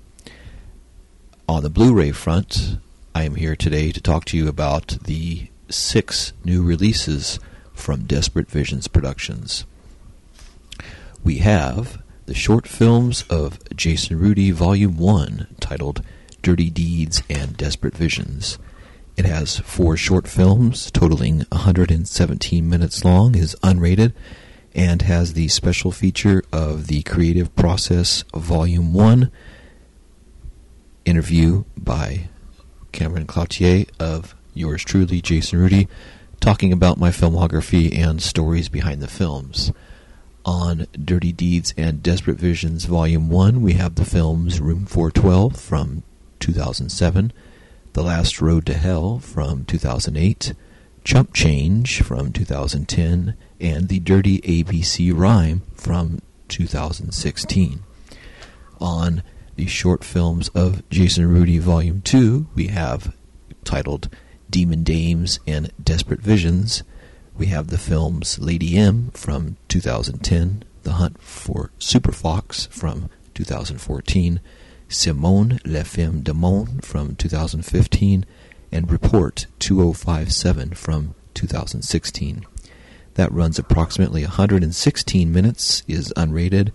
[1.48, 2.78] On the Blu ray front,
[3.14, 7.38] I am here today to talk to you about the six new releases
[7.72, 9.64] from Desperate Visions Productions.
[11.24, 16.02] We have the short films of Jason Rudy Volume 1, titled
[16.42, 18.58] Dirty Deeds and Desperate Visions.
[19.16, 24.12] It has four short films totaling 117 minutes long, is unrated,
[24.78, 29.28] and has the special feature of the Creative Process Volume 1
[31.04, 32.28] interview by
[32.92, 35.88] Cameron Cloutier of yours truly, Jason Rudy,
[36.38, 39.72] talking about my filmography and stories behind the films.
[40.44, 46.04] On Dirty Deeds and Desperate Visions Volume 1, we have the films Room 412 from
[46.38, 47.32] 2007,
[47.94, 50.54] The Last Road to Hell from 2008,
[51.02, 57.82] Chump Change from 2010, and The Dirty ABC Rhyme from 2016.
[58.80, 59.22] On
[59.56, 63.14] the short films of Jason Rudy Volume 2, we have
[63.64, 64.08] titled
[64.48, 66.82] Demon Dames and Desperate Visions.
[67.36, 74.40] We have the films Lady M from 2010, The Hunt for Super Fox from 2014,
[74.88, 78.24] Simone La Femme de Monde from 2015,
[78.72, 82.46] and Report 2057 from 2016.
[83.18, 86.70] That runs approximately 116 minutes, is unrated,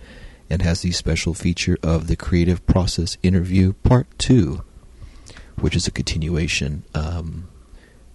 [0.50, 4.62] and has the special feature of the Creative Process Interview Part 2,
[5.62, 7.48] which is a continuation um,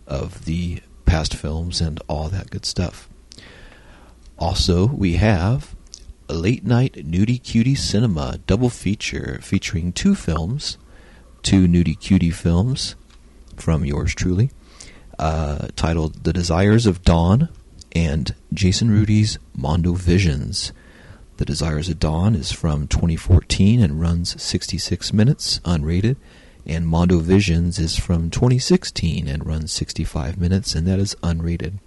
[0.06, 3.08] of the past films and all that good stuff.
[4.38, 5.74] Also, we have
[6.28, 10.76] a late night nudie cutie cinema double feature featuring two films,
[11.42, 12.94] two nudie cutie films
[13.56, 14.50] from yours truly,
[15.18, 17.48] uh, titled The Desires of Dawn
[17.92, 20.72] and Jason Rudy's Mondo Visions.
[21.36, 26.16] The Desires of Dawn is from 2014 and runs 66 minutes, unrated
[26.68, 31.78] and Mondo Visions is from 2016 and runs 65 minutes, and that is unrated.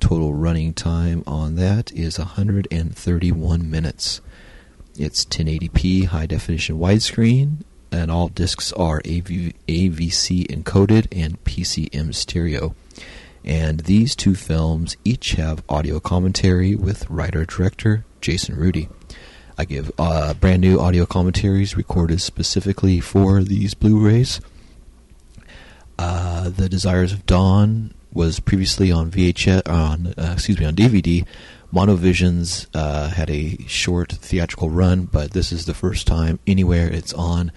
[0.00, 4.20] Total running time on that is 131 minutes.
[4.98, 7.58] It's 1080p high definition widescreen,
[7.92, 12.74] and all discs are AV, AVC encoded and PCM stereo.
[13.44, 18.88] And these two films each have audio commentary with writer director Jason Rudy.
[19.58, 24.40] I give uh, brand new audio commentaries recorded specifically for these Blu-rays.
[25.98, 31.26] Uh, the Desires of Dawn was previously on VHS on uh, excuse me on DVD.
[31.70, 36.86] Mondo Visions uh, had a short theatrical run, but this is the first time anywhere
[36.86, 37.50] it's on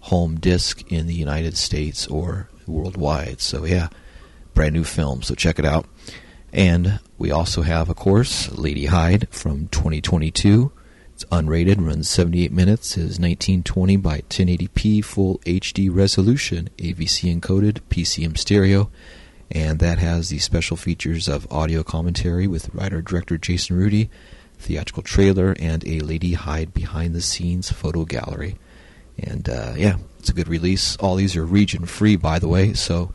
[0.00, 3.40] home disc in the United States or worldwide.
[3.40, 3.88] So yeah,
[4.54, 5.22] brand new film.
[5.22, 5.86] So check it out.
[6.52, 10.70] And we also have, of course, Lady Hyde from 2022.
[11.14, 18.36] It's unrated, runs 78 minutes, is 1920 by 1080p full HD resolution, AVC encoded, PCM
[18.36, 18.90] stereo,
[19.50, 24.10] and that has the special features of audio commentary with writer director Jason Rudy,
[24.58, 28.56] theatrical trailer, and a Lady Hyde behind the scenes photo gallery.
[29.18, 30.96] And uh, yeah, it's a good release.
[30.96, 33.12] All these are region free, by the way, so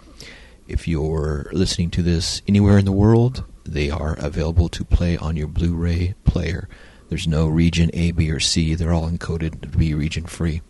[0.67, 5.35] if you're listening to this anywhere in the world, they are available to play on
[5.35, 6.67] your Blu ray player.
[7.09, 8.75] There's no region A, B, or C.
[8.75, 10.61] They're all encoded to be region free.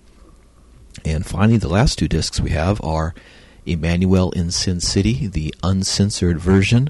[1.04, 3.16] And finally, the last two discs we have are
[3.66, 6.90] Emanuelle in Sin City, the uncensored version.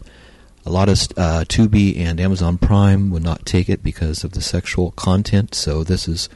[0.65, 4.41] A lot of uh, Tubi and Amazon Prime would not take it because of the
[4.41, 6.29] sexual content, so this is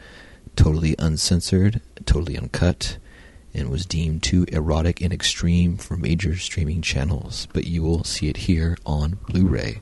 [0.55, 2.97] totally uncensored, totally uncut.
[3.53, 8.27] And was deemed too erotic and extreme for major streaming channels, but you will see
[8.27, 9.81] it here on Blu ray.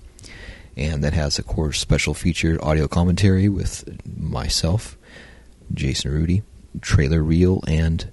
[0.76, 4.98] And that has, of course, special featured audio commentary with myself,
[5.74, 6.42] Jason Rudy,
[6.82, 8.10] trailer reel, and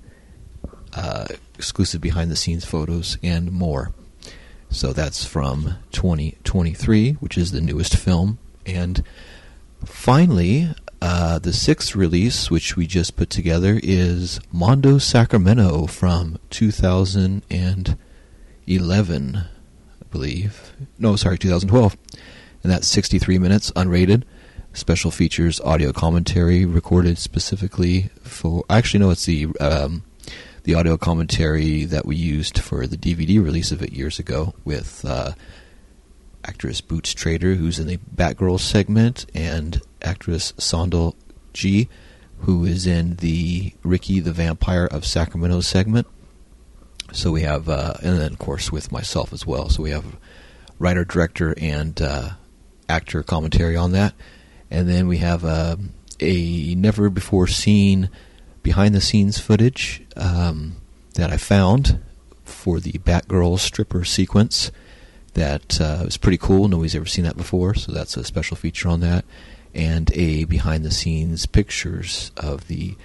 [0.92, 3.92] uh, exclusive behind the scenes photos, and more.
[4.70, 8.38] So that's from 2023, which is the newest film.
[8.64, 9.02] And
[9.84, 10.68] finally,
[11.02, 20.04] uh, the sixth release, which we just put together, is Mondo Sacramento from 2011, I
[20.10, 20.72] believe.
[20.98, 21.96] No, sorry, 2012.
[22.62, 24.24] And that's 63 minutes, unrated.
[24.72, 28.64] Special features, audio commentary recorded specifically for.
[28.68, 30.02] Actually, no, it's the um,
[30.64, 35.04] the audio commentary that we used for the DVD release of it years ago with
[35.06, 35.32] uh,
[36.44, 41.16] actress Boots Trader, who's in the Batgirl segment, and actress Sandal
[41.52, 41.88] G,
[42.40, 46.06] who is in the Ricky the Vampire of Sacramento segment.
[47.12, 49.68] So we have, uh, and then of course with myself as well.
[49.68, 50.16] So we have
[50.78, 52.30] writer, director, and uh,
[52.88, 54.14] actor commentary on that,
[54.70, 55.76] and then we have uh,
[56.20, 58.10] a never before seen
[58.62, 60.76] behind the scenes footage um,
[61.14, 62.00] that I found
[62.44, 64.70] for the Batgirl stripper sequence
[65.34, 66.66] that uh, was pretty cool.
[66.68, 69.24] Nobody's ever seen that before, so that's a special feature on that.
[69.76, 72.96] And a behind the scenes pictures of the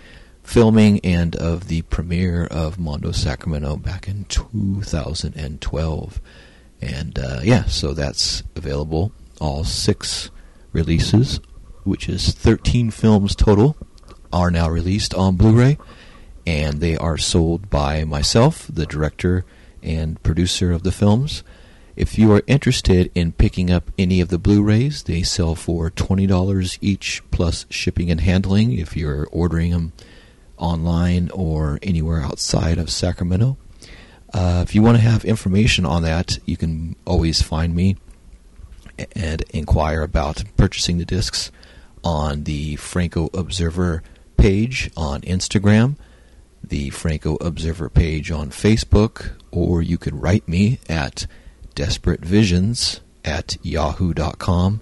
[0.41, 6.21] filming and of the premiere of Mondo Sacramento back in 2012.
[6.81, 9.11] And uh, yeah, so that's available.
[9.39, 10.31] All six
[10.71, 11.41] releases,
[11.83, 13.75] which is 13 films total
[14.33, 15.77] are now released on Blu ray,
[16.47, 19.45] and they are sold by myself, the director
[19.83, 21.43] and producer of the films.
[21.95, 25.91] If you are interested in picking up any of the Blu rays, they sell for
[25.91, 29.93] $20 each plus shipping and handling if you're ordering them
[30.57, 33.57] online or anywhere outside of Sacramento.
[34.33, 37.97] Uh, if you want to have information on that, you can always find me
[39.13, 41.51] and inquire about purchasing the discs
[42.03, 44.01] on the Franco Observer
[44.37, 45.97] page on Instagram,
[46.63, 51.27] the Franco Observer page on Facebook, or you could write me at
[51.75, 54.81] desperatevisions at yahoo.com.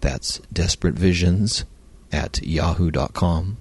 [0.00, 1.64] That's desperatevisions
[2.10, 3.56] at yahoo.com,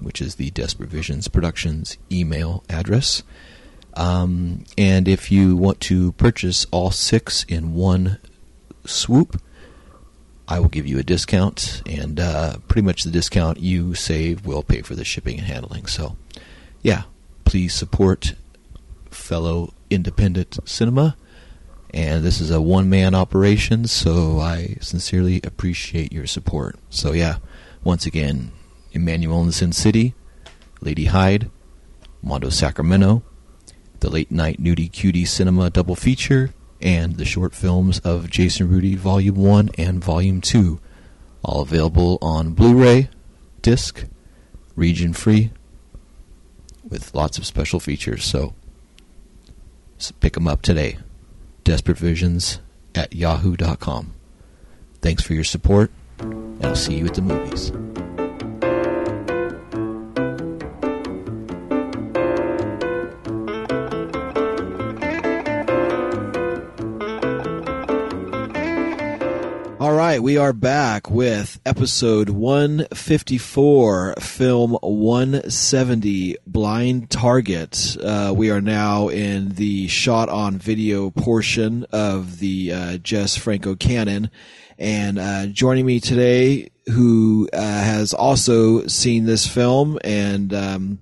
[0.00, 3.22] which is the Desperate Visions Productions email address.
[3.94, 8.18] Um, and if you want to purchase all six in one
[8.84, 9.40] swoop,
[10.48, 14.62] I will give you a discount, and uh, pretty much the discount you save will
[14.62, 15.86] pay for the shipping and handling.
[15.86, 16.16] So,
[16.82, 17.02] yeah,
[17.44, 18.34] please support
[19.10, 21.16] fellow independent cinema.
[21.96, 26.76] And this is a one man operation, so I sincerely appreciate your support.
[26.90, 27.38] So, yeah,
[27.82, 28.52] once again,
[28.92, 30.14] Emanuelle in the Sin City,
[30.82, 31.50] Lady Hyde,
[32.20, 33.22] Mondo Sacramento,
[34.00, 38.94] the Late Night Nudie Cutie Cinema double feature, and the short films of Jason Rudy
[38.94, 40.78] Volume 1 and Volume 2,
[41.42, 43.08] all available on Blu ray,
[43.62, 44.04] disc,
[44.74, 45.50] region free,
[46.86, 48.22] with lots of special features.
[48.22, 48.54] So,
[49.96, 50.98] so pick them up today.
[51.66, 52.60] Desperate Visions
[52.94, 54.14] at yahoo.com.
[55.02, 57.72] Thanks for your support, and I'll see you at the movies.
[69.96, 77.96] Right, we are back with episode 154, film 170, Blind Target.
[78.02, 83.74] Uh, we are now in the shot on video portion of the uh, Jess Franco
[83.74, 84.30] canon.
[84.78, 90.98] And uh, joining me today, who uh, has also seen this film and um,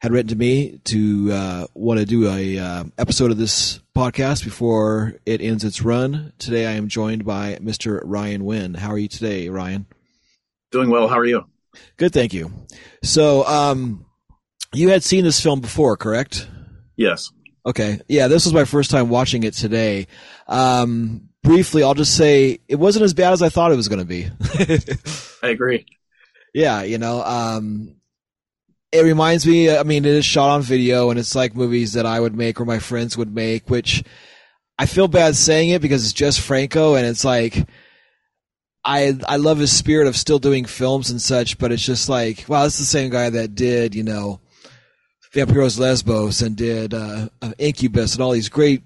[0.00, 4.42] had written to me to uh, want to do a uh, episode of this podcast
[4.42, 6.32] before it ends its run.
[6.38, 8.00] Today, I am joined by Mr.
[8.02, 8.74] Ryan Winn.
[8.74, 9.86] How are you today, Ryan?
[10.72, 11.06] Doing well.
[11.06, 11.44] How are you?
[11.96, 12.52] Good, thank you.
[13.04, 14.04] So, um,
[14.72, 16.48] you had seen this film before, correct?
[16.96, 17.30] Yes.
[17.64, 18.00] Okay.
[18.08, 20.08] Yeah, this was my first time watching it today.
[20.48, 24.00] Um, briefly, I'll just say it wasn't as bad as I thought it was going
[24.00, 24.28] to be.
[25.42, 25.86] I agree.
[26.52, 27.96] Yeah, you know, um,
[28.94, 29.76] it reminds me.
[29.76, 32.60] I mean, it is shot on video, and it's like movies that I would make
[32.60, 33.68] or my friends would make.
[33.68, 34.04] Which
[34.78, 37.68] I feel bad saying it because it's Jess Franco, and it's like
[38.84, 42.44] I I love his spirit of still doing films and such, but it's just like
[42.48, 44.40] wow, it's the same guy that did you know
[45.34, 47.28] Vampiros Lesbos and did uh,
[47.58, 48.82] Incubus and all these great,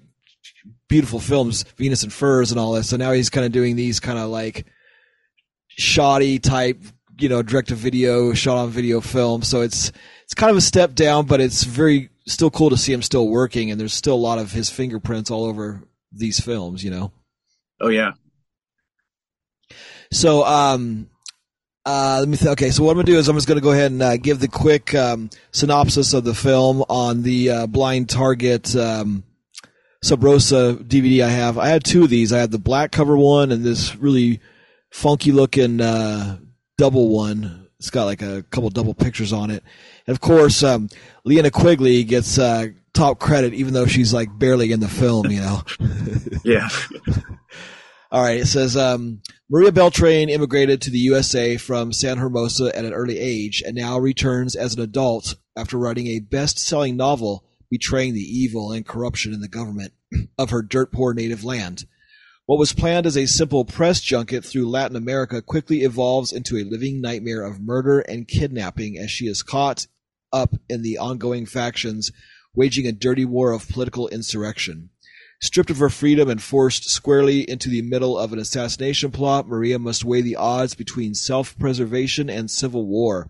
[0.87, 2.89] beautiful films, Venus in Furs and all this.
[2.89, 4.65] So now he's kind of doing these kind of like
[5.67, 6.81] shoddy type
[7.21, 9.91] you know direct to video shot on video film so it's
[10.23, 13.27] it's kind of a step down but it's very still cool to see him still
[13.27, 16.83] working, and there's still a lot of his fingerprints all over these films.
[16.83, 17.11] You know.
[17.81, 18.13] Oh yeah.
[20.11, 21.09] So um,
[21.85, 22.37] uh, let me.
[22.37, 24.17] Th- okay, so what I'm gonna do is I'm just gonna go ahead and uh,
[24.17, 29.23] give the quick um, synopsis of the film on the uh, Blind Target um,
[30.03, 31.57] Sub Rosa DVD I have.
[31.57, 32.31] I had two of these.
[32.31, 34.39] I had the black cover one and this really
[34.91, 36.37] funky looking uh,
[36.79, 37.67] double one.
[37.77, 39.63] It's got like a couple double pictures on it.
[40.07, 40.89] And of course, um,
[41.25, 45.29] Linnea Quigley gets uh, top credit, even though she's like barely in the film.
[45.29, 45.61] You know.
[46.45, 46.69] Yeah.
[48.11, 48.39] All right.
[48.39, 53.19] It says um, Maria Beltrain immigrated to the USA from San Hermosa at an early
[53.19, 58.71] age and now returns as an adult after writing a best-selling novel betraying the evil
[58.71, 59.93] and corruption in the government
[60.37, 61.85] of her dirt-poor native land.
[62.49, 66.63] What was planned as a simple press junket through Latin America quickly evolves into a
[66.63, 69.85] living nightmare of murder and kidnapping as she is caught
[70.33, 72.11] up in the ongoing factions
[72.55, 74.89] waging a dirty war of political insurrection.
[75.39, 79.77] Stripped of her freedom and forced squarely into the middle of an assassination plot, Maria
[79.77, 83.29] must weigh the odds between self-preservation and civil war.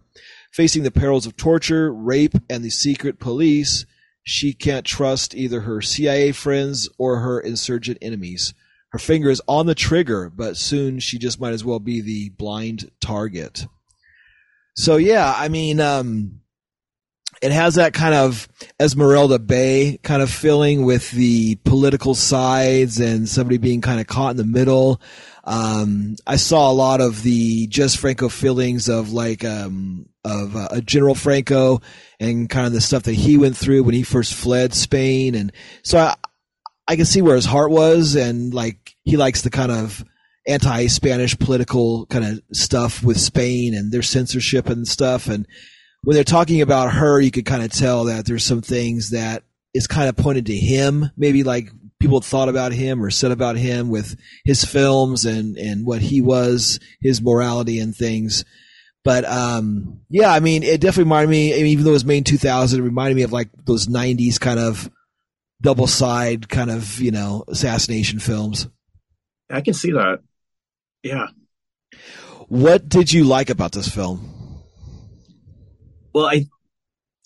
[0.53, 3.85] Facing the perils of torture, rape, and the secret police,
[4.23, 8.53] she can't trust either her CIA friends or her insurgent enemies.
[8.91, 12.29] Her finger is on the trigger, but soon she just might as well be the
[12.29, 13.67] blind target.
[14.75, 16.41] So yeah, I mean, um,
[17.41, 18.47] it has that kind of
[18.79, 24.31] Esmeralda Bay kind of feeling with the political sides and somebody being kind of caught
[24.31, 25.01] in the middle.
[25.43, 30.81] Um, I saw a lot of the Jess Franco feelings of like um, of uh,
[30.81, 31.81] General Franco
[32.19, 35.51] and kind of the stuff that he went through when he first fled Spain, and
[35.81, 36.15] so I
[36.89, 40.03] I can see where his heart was, and like he likes the kind of
[40.47, 45.47] anti-Spanish political kind of stuff with Spain and their censorship and stuff, and
[46.03, 49.43] when they're talking about her, you could kind of tell that there's some things that
[49.73, 53.57] is kind of pointed to him, maybe like people thought about him or said about
[53.57, 58.45] him with his films and, and what he was, his morality and things.
[59.03, 62.05] But, um, yeah, I mean, it definitely reminded me, I mean, even though it was
[62.05, 64.89] made in 2000, it reminded me of like those 90s kind of
[65.61, 68.67] double side kind of, you know, assassination films.
[69.49, 70.19] I can see that.
[71.03, 71.27] Yeah.
[72.47, 74.61] What did you like about this film?
[76.13, 76.45] Well, I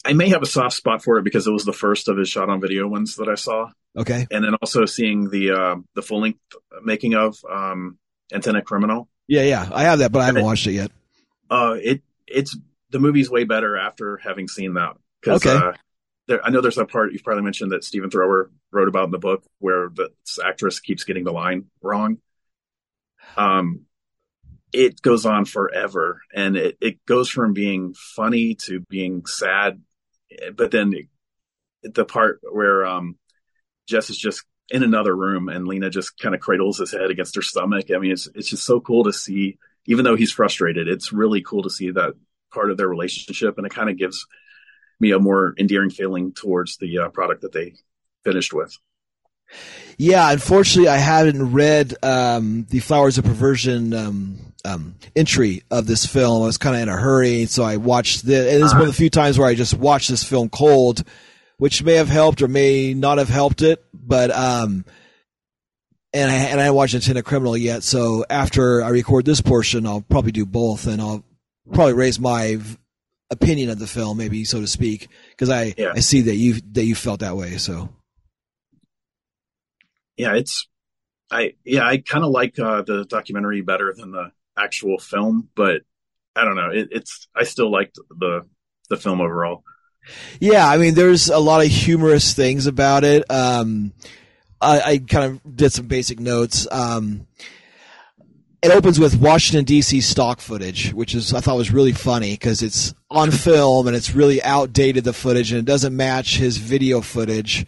[0.06, 2.28] I may have a soft spot for it because it was the first of his
[2.30, 4.28] shot on video ones that I saw, Okay.
[4.30, 6.40] and then also seeing the uh, the full length
[6.84, 7.98] making of um,
[8.34, 9.08] Antenna Criminal.
[9.28, 9.70] Yeah, yeah.
[9.72, 10.92] I have that, but I haven't watched it yet.
[11.50, 12.58] Uh, it it's
[12.90, 14.98] the movie's way better after having seen that.
[15.24, 15.56] 'Cause, Okay.
[15.56, 15.72] Uh,
[16.28, 19.12] there, I know there's a part you've probably mentioned that Stephen Thrower wrote about in
[19.12, 20.10] the book where the
[20.44, 22.18] actress keeps getting the line wrong.
[23.38, 23.86] Um,
[24.72, 29.82] it goes on forever, and it, it goes from being funny to being sad,
[30.56, 30.94] but then
[31.84, 33.18] the part where um,
[33.88, 37.36] Jess is just in another room and Lina just kind of cradles his head against
[37.36, 37.92] her stomach.
[37.94, 39.58] I mean, it's it's just so cool to see.
[39.86, 42.14] Even though he's frustrated, it's really cool to see that
[42.54, 44.26] part of their relationship, and it kind of gives
[45.00, 47.74] me a more endearing feeling towards the uh, product that they
[48.24, 48.78] finished with.
[49.98, 56.06] Yeah, unfortunately, I haven't read um, the Flowers of Perversion um, um, entry of this
[56.06, 56.44] film.
[56.44, 58.54] I was kind of in a hurry, so I watched this.
[58.54, 61.04] And this is one of the few times where I just watched this film cold,
[61.58, 63.86] which may have helped or may not have helped it.
[63.94, 64.86] But um,
[66.14, 67.84] and I and I watched Antenna Criminal yet.
[67.84, 71.24] So after I record this portion, I'll probably do both, and I'll
[71.72, 72.60] probably raise my
[73.34, 75.92] opinion of the film, maybe so to speak, because I Yeah.
[75.94, 77.58] I see that you that you felt that way.
[77.58, 77.90] So.
[80.16, 80.68] Yeah, it's
[81.32, 85.82] I yeah I kind of like uh, the documentary better than the actual film, but
[86.36, 86.70] I don't know.
[86.70, 88.46] It, it's I still liked the
[88.90, 89.64] the film overall.
[90.40, 93.24] Yeah, I mean, there's a lot of humorous things about it.
[93.32, 93.94] Um,
[94.60, 96.68] I, I kind of did some basic notes.
[96.72, 97.28] Um,
[98.64, 99.99] it opens with Washington D.C.
[99.99, 104.16] stock footage, which is I thought was really funny because it's on film and it's
[104.16, 107.66] really outdated the footage and it doesn't match his video footage.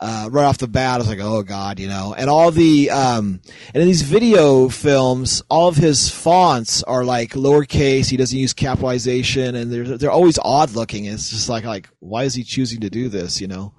[0.00, 2.14] Uh, right off the bat, I was like, "Oh God," you know.
[2.16, 3.40] And all the um,
[3.74, 8.08] and in these video films, all of his fonts are like lowercase.
[8.08, 11.06] He doesn't use capitalization, and they're they're always odd looking.
[11.06, 13.40] It's just like like why is he choosing to do this?
[13.40, 13.74] You know.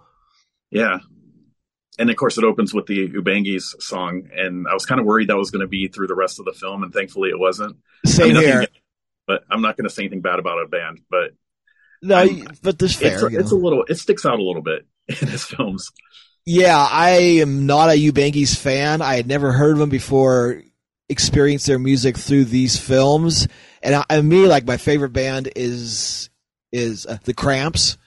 [0.71, 0.99] Yeah,
[1.99, 5.29] and of course it opens with the Ubangis song, and I was kind of worried
[5.29, 7.77] that was going to be through the rest of the film, and thankfully it wasn't.
[8.05, 8.55] Same I mean, here.
[8.61, 8.79] against-
[9.27, 11.33] But I'm not going to say anything bad about a band, but
[12.01, 13.13] No, I'm- but this fair.
[13.27, 14.87] it's it's a little it sticks out a little bit
[15.21, 15.91] in his films.
[16.45, 17.09] Yeah, I
[17.41, 19.01] am not a Ubangis fan.
[19.03, 20.63] I had never heard of them before.
[21.11, 23.47] Experienced their music through these films,
[23.81, 26.29] and I, and me, like my favorite band is
[26.71, 27.97] is uh, the Cramps.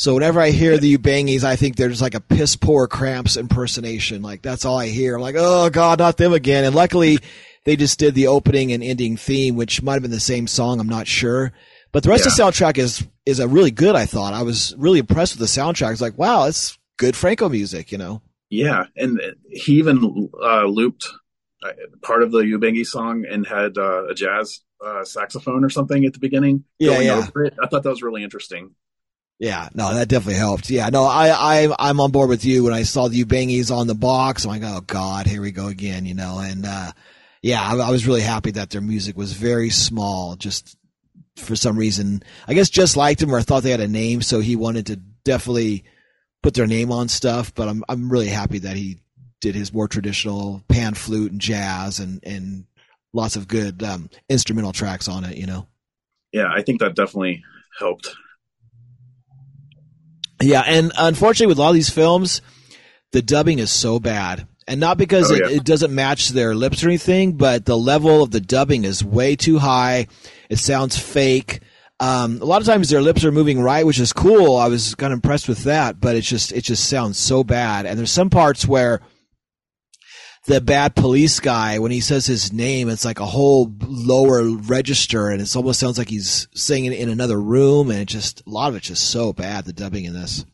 [0.00, 4.22] So whenever I hear the Ubangis, I think there's like a piss poor Cramps impersonation.
[4.22, 5.14] Like that's all I hear.
[5.14, 6.64] I'm like, oh god, not them again.
[6.64, 7.18] And luckily,
[7.66, 10.80] they just did the opening and ending theme, which might have been the same song.
[10.80, 11.52] I'm not sure.
[11.92, 12.32] But the rest Yeah.
[12.32, 13.94] of the soundtrack is is a really good.
[13.94, 15.92] I thought I was really impressed with the soundtrack.
[15.92, 17.92] It's like, wow, it's good Franco music.
[17.92, 18.22] You know.
[18.48, 19.20] Yeah, and
[19.50, 21.06] he even uh, looped
[21.62, 26.06] uh, part of the Ubangi song and had uh, a jazz uh, saxophone or something
[26.06, 26.64] at the beginning.
[26.78, 27.18] Yeah, going yeah.
[27.18, 27.54] over it.
[27.62, 28.70] I thought that was really interesting.
[29.40, 30.68] Yeah, no, that definitely helped.
[30.68, 32.62] Yeah, no, I, I, I'm on board with you.
[32.62, 35.68] When I saw the Ubangis on the box, I'm like, oh god, here we go
[35.68, 36.40] again, you know.
[36.40, 36.92] And uh,
[37.40, 40.36] yeah, I, I was really happy that their music was very small.
[40.36, 40.76] Just
[41.36, 44.40] for some reason, I guess just liked them or thought they had a name, so
[44.40, 45.84] he wanted to definitely
[46.42, 47.54] put their name on stuff.
[47.54, 48.98] But I'm, I'm really happy that he
[49.40, 52.66] did his more traditional pan flute and jazz and and
[53.14, 55.66] lots of good um, instrumental tracks on it, you know.
[56.30, 57.42] Yeah, I think that definitely
[57.78, 58.14] helped.
[60.40, 62.40] Yeah, and unfortunately, with a lot of these films,
[63.12, 65.56] the dubbing is so bad, and not because Oh, it, yeah.
[65.56, 69.36] it doesn't match their lips or anything, but the level of the dubbing is way
[69.36, 70.06] too high.
[70.48, 71.60] It sounds fake.
[71.98, 74.56] Um, a lot of times their lips are moving right, which is cool.
[74.56, 77.84] I was kind of impressed with that, but it's just it just sounds so bad.
[77.84, 79.00] And there's some parts where
[80.46, 85.28] the bad police guy, when he says his name, it's like a whole lower register,
[85.28, 88.68] and it almost sounds like he's singing in another room, and it just a lot
[88.68, 89.64] of it's just so bad.
[89.64, 90.44] The dubbing in this.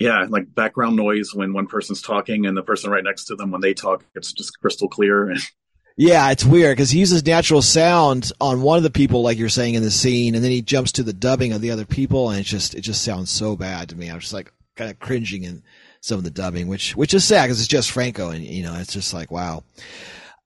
[0.00, 3.52] Yeah, like background noise when one person's talking and the person right next to them
[3.52, 5.30] when they talk, it's just crystal clear.
[5.30, 5.40] And
[5.96, 9.48] Yeah, it's weird because he uses natural sound on one of the people, like you're
[9.48, 12.30] saying in the scene, and then he jumps to the dubbing of the other people,
[12.30, 14.10] and it just it just sounds so bad to me.
[14.10, 15.62] I'm just like kind of cringing in
[16.04, 18.74] some of the dubbing, which which is sad because it's Jess Franco, and you know
[18.74, 19.64] it's just like wow.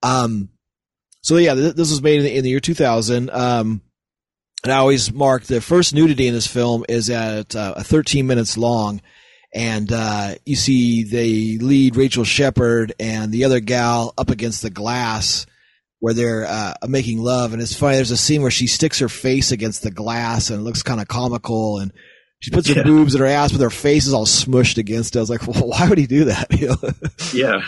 [0.01, 0.47] Um,
[1.21, 3.29] so yeah, th- this was made in the, in the year 2000.
[3.29, 3.81] Um,
[4.63, 8.57] and I always mark the first nudity in this film is at uh, 13 minutes
[8.57, 9.01] long.
[9.53, 14.69] And uh, you see the lead Rachel Sheppard and the other gal up against the
[14.69, 15.45] glass
[15.99, 17.51] where they're uh, making love.
[17.51, 17.97] And it's funny.
[17.97, 21.01] There's a scene where she sticks her face against the glass and it looks kind
[21.01, 21.79] of comical.
[21.79, 21.91] And
[22.39, 25.19] she puts her boobs in her ass, but her face is all smushed against it.
[25.19, 26.47] I was like, well, why would he do that?
[27.33, 27.61] Yeah,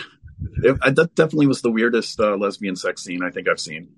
[0.64, 3.88] it, I, that definitely was the weirdest uh, lesbian sex scene I think I've seen.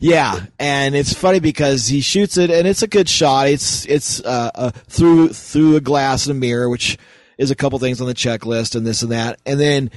[0.00, 3.48] Yeah, and it's funny because he shoots it, and it's a good shot.
[3.48, 6.98] It's it's uh, uh, through through a glass and a mirror, which
[7.38, 9.90] is a couple things on the checklist, and this and that, and then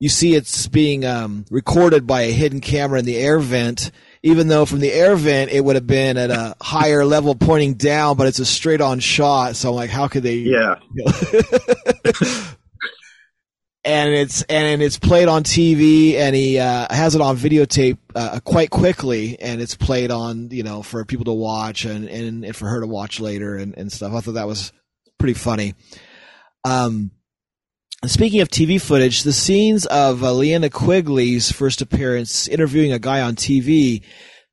[0.00, 3.90] you see it's being um, recorded by a hidden camera in the air vent.
[4.22, 7.74] Even though from the air vent it would have been at a higher level pointing
[7.74, 9.56] down, but it's a straight on shot.
[9.56, 10.36] So I'm like, how could they?
[10.36, 10.76] Yeah,
[13.84, 18.40] and it's and it's played on TV, and he uh, has it on videotape uh,
[18.40, 22.56] quite quickly, and it's played on you know for people to watch and and, and
[22.56, 24.12] for her to watch later and, and stuff.
[24.12, 24.72] I thought that was
[25.18, 25.74] pretty funny.
[26.64, 27.12] Um,
[28.06, 33.20] speaking of TV footage, the scenes of uh, Linnea Quigley's first appearance interviewing a guy
[33.20, 34.02] on TV.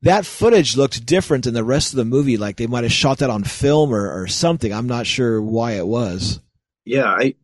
[0.01, 2.37] That footage looked different than the rest of the movie.
[2.37, 4.73] Like they might have shot that on film or, or something.
[4.73, 6.39] I'm not sure why it was.
[6.85, 7.05] yeah.
[7.07, 7.35] I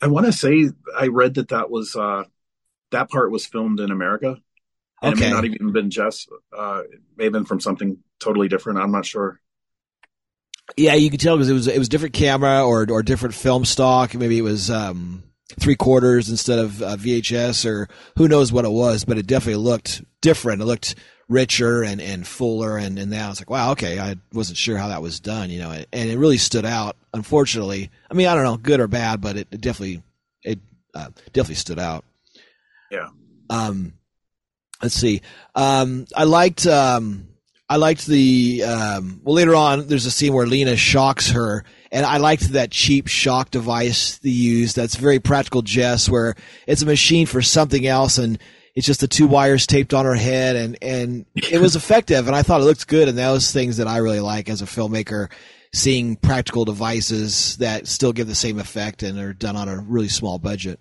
[0.00, 2.24] I want to say I read that that was uh,
[2.90, 4.36] that part was filmed in America,
[5.02, 6.26] and it may not even been Jess.
[6.56, 8.78] Uh, it may have been from something totally different.
[8.78, 9.40] I'm not sure.
[10.76, 13.64] Yeah, you could tell because it was it was different camera or or different film
[13.64, 14.14] stock.
[14.14, 15.22] Maybe it was um,
[15.60, 19.62] three quarters instead of uh, VHS or who knows what it was, but it definitely
[19.62, 20.62] looked different.
[20.62, 20.94] It looked
[21.28, 24.76] richer and, and fuller, and and that I was like, wow, okay, I wasn't sure
[24.76, 26.96] how that was done, you know, and it really stood out.
[27.12, 30.02] Unfortunately, I mean, I don't know, good or bad, but it, it definitely
[30.42, 30.58] it
[30.94, 32.04] uh, definitely stood out.
[32.90, 33.08] Yeah.
[33.50, 33.94] Um,
[34.82, 35.22] let's see.
[35.54, 37.28] Um, I liked um,
[37.68, 39.86] I liked the um, well later on.
[39.86, 44.30] There's a scene where Lina shocks her, and I liked that cheap shock device they
[44.30, 44.74] use.
[44.74, 46.34] That's very practical, Jess, where
[46.66, 48.38] it's a machine for something else, and
[48.74, 52.36] it's just the two wires taped on her head, and and it was effective, and
[52.36, 53.08] I thought it looked good.
[53.08, 55.30] And those things that I really like as a filmmaker.
[55.74, 60.08] Seeing practical devices that still give the same effect and are done on a really
[60.08, 60.80] small budget.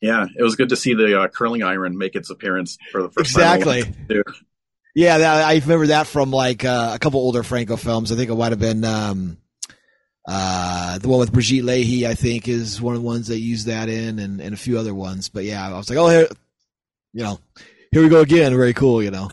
[0.00, 3.10] Yeah, it was good to see the uh, curling iron make its appearance for the
[3.10, 3.82] first Exactly.
[3.82, 3.96] time.
[4.08, 4.46] Exactly.
[4.94, 8.12] Yeah, that, I remember that from like uh, a couple older Franco films.
[8.12, 9.36] I think it might have been um,
[10.26, 12.06] uh, the one with Brigitte Lahaie.
[12.06, 14.78] I think is one of the ones they used that in, and, and a few
[14.78, 15.28] other ones.
[15.28, 16.28] But yeah, I was like, oh, here,
[17.12, 17.38] you know,
[17.90, 18.56] here we go again.
[18.56, 19.30] Very cool, you know.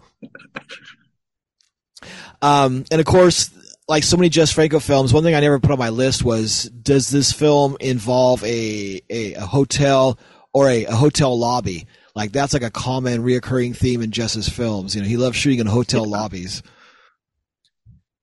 [2.42, 3.52] Um, and of course,
[3.88, 6.64] like so many Jess Franco films, one thing I never put on my list was:
[6.64, 10.18] Does this film involve a a, a hotel
[10.54, 11.88] or a, a hotel lobby?
[12.16, 14.96] Like that's like a common reoccurring theme in Jess's films.
[14.96, 16.64] You know, he loves shooting in hotel lobbies.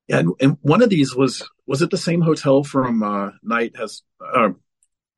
[0.09, 3.77] Yeah, and, and one of these was was it the same hotel from uh, Night
[3.77, 4.03] Has?
[4.21, 4.51] Uh,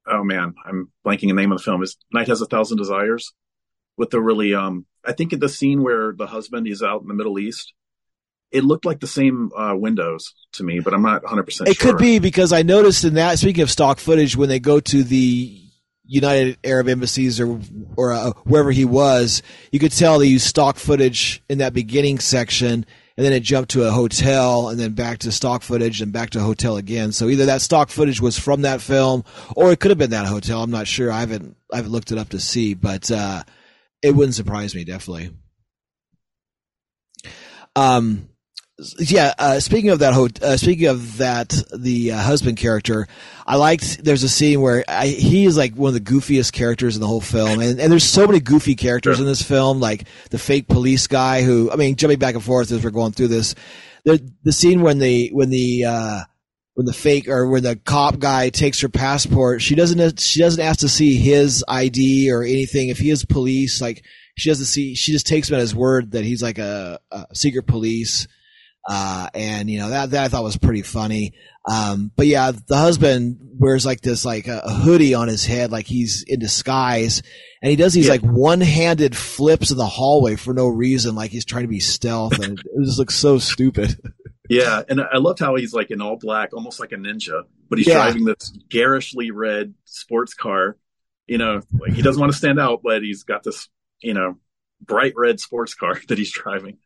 [0.06, 1.82] oh man, I'm blanking the name of the film.
[1.82, 3.32] Is Night Has a Thousand Desires?
[3.96, 7.08] With the really, um, I think in the scene where the husband is out in
[7.08, 7.72] the Middle East,
[8.50, 11.68] it looked like the same uh, windows to me, but I'm not 100 percent.
[11.68, 11.72] Sure.
[11.72, 13.38] It could be because I noticed in that.
[13.38, 15.62] Speaking of stock footage, when they go to the
[16.04, 17.60] United Arab Embassies or
[17.96, 22.18] or uh, wherever he was, you could tell they used stock footage in that beginning
[22.18, 22.86] section,
[23.16, 26.30] and then it jumped to a hotel, and then back to stock footage, and back
[26.30, 27.12] to a hotel again.
[27.12, 30.26] So either that stock footage was from that film, or it could have been that
[30.26, 30.62] hotel.
[30.62, 31.12] I'm not sure.
[31.12, 33.42] I haven't I haven't looked it up to see, but uh,
[34.02, 35.30] it wouldn't surprise me definitely.
[37.76, 38.29] Um,
[38.98, 39.34] yeah.
[39.38, 40.12] Uh, speaking of that,
[40.42, 43.08] uh, speaking of that, the uh, husband character,
[43.46, 44.02] I liked.
[44.04, 47.06] There's a scene where I, he is like one of the goofiest characters in the
[47.06, 49.24] whole film, and, and there's so many goofy characters sure.
[49.24, 52.70] in this film, like the fake police guy who, I mean, jumping back and forth
[52.72, 53.54] as we're going through this,
[54.04, 56.20] the the scene when the when the uh,
[56.74, 60.64] when the fake or when the cop guy takes her passport, she doesn't she doesn't
[60.64, 62.88] ask to see his ID or anything.
[62.88, 64.04] If he is police, like
[64.36, 67.26] she doesn't see, she just takes him at his word that he's like a, a
[67.34, 68.26] secret police
[68.88, 71.34] uh, and you know, that, that I thought was pretty funny.
[71.70, 75.70] Um, but yeah, the husband wears like this, like a, a, hoodie on his head,
[75.70, 77.22] like he's in disguise.
[77.62, 78.12] And he does these yeah.
[78.12, 82.38] like one-handed flips in the hallway for no reason, like he's trying to be stealth.
[82.38, 83.96] And it, it just looks so stupid.
[84.50, 87.78] Yeah, and I loved how he's like in all black, almost like a ninja, but
[87.78, 87.94] he's yeah.
[87.94, 90.76] driving this garishly red sports car.
[91.28, 93.68] You know, like he doesn't want to stand out, but he's got this,
[94.00, 94.38] you know,
[94.80, 96.78] bright red sports car that he's driving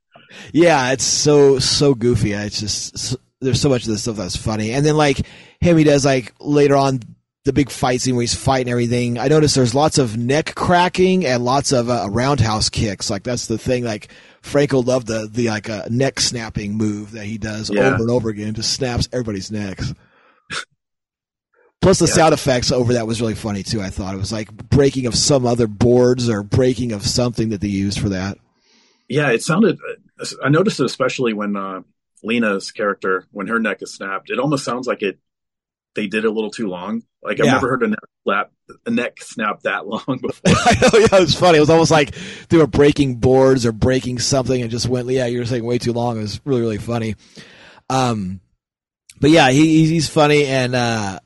[0.53, 2.32] yeah, it's so so goofy.
[2.32, 5.26] It's just so, there's so much of this stuff that's funny, and then like
[5.61, 7.01] him, he does like later on
[7.45, 9.18] the big fight scene where he's fighting everything.
[9.18, 13.11] I noticed there's lots of neck cracking and lots of uh, roundhouse kicks.
[13.11, 13.85] Like that's the thing.
[13.85, 14.09] Like
[14.41, 17.80] Franco loved the the like uh, neck snapping move that he does yeah.
[17.80, 18.55] over and over again.
[18.55, 19.93] Just snaps everybody's necks.
[21.82, 22.14] Plus the yeah.
[22.14, 23.82] sound effects over that was really funny too.
[23.82, 27.61] I thought it was like breaking of some other boards or breaking of something that
[27.61, 28.39] they used for that.
[29.07, 29.78] Yeah, it sounded
[30.43, 31.83] I noticed it especially when uh,
[32.22, 35.18] Lina's character, when her neck is snapped, it almost sounds like it.
[35.95, 37.05] They did a little too long.
[37.22, 37.53] Like I've yeah.
[37.53, 38.53] never heard a neck snap,
[38.87, 40.41] a neck snap that long before.
[40.47, 41.59] I know, yeah, it was funny.
[41.59, 42.14] It was almost like
[42.49, 45.09] they were breaking boards or breaking something, and just went.
[45.09, 46.18] Yeah, you were saying way too long.
[46.18, 47.14] It was really, really funny.
[47.89, 48.41] Um,
[49.20, 51.20] but yeah, he, he's funny, and uh,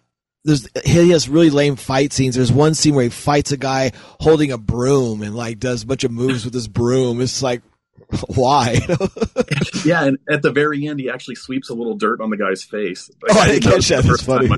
[0.44, 2.34] there's he has really lame fight scenes.
[2.34, 5.86] There's one scene where he fights a guy holding a broom and like does a
[5.86, 7.20] bunch of moves with his broom.
[7.20, 7.62] It's like
[8.34, 8.80] why?
[9.84, 12.62] yeah, and at the very end, he actually sweeps a little dirt on the guy's
[12.62, 13.10] face.
[13.22, 14.04] Like, oh, I didn't catch that.
[14.04, 14.48] That's funny.
[14.50, 14.56] I,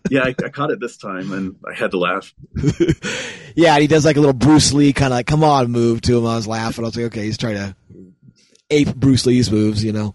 [0.10, 2.34] yeah, I, I, caught it this time, and I had to laugh.
[3.54, 6.18] yeah, he does like a little Bruce Lee kind of like "come on" move to
[6.18, 6.26] him.
[6.26, 6.84] I was laughing.
[6.84, 7.76] I was like, okay, he's trying to
[8.70, 10.14] ape Bruce Lee's moves, you know.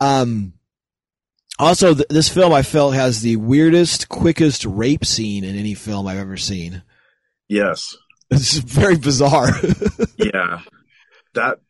[0.00, 0.52] Um.
[1.56, 6.08] Also, th- this film I felt has the weirdest, quickest rape scene in any film
[6.08, 6.82] I've ever seen.
[7.48, 7.96] Yes,
[8.30, 9.50] it's very bizarre.
[10.18, 10.62] yeah,
[11.34, 11.60] that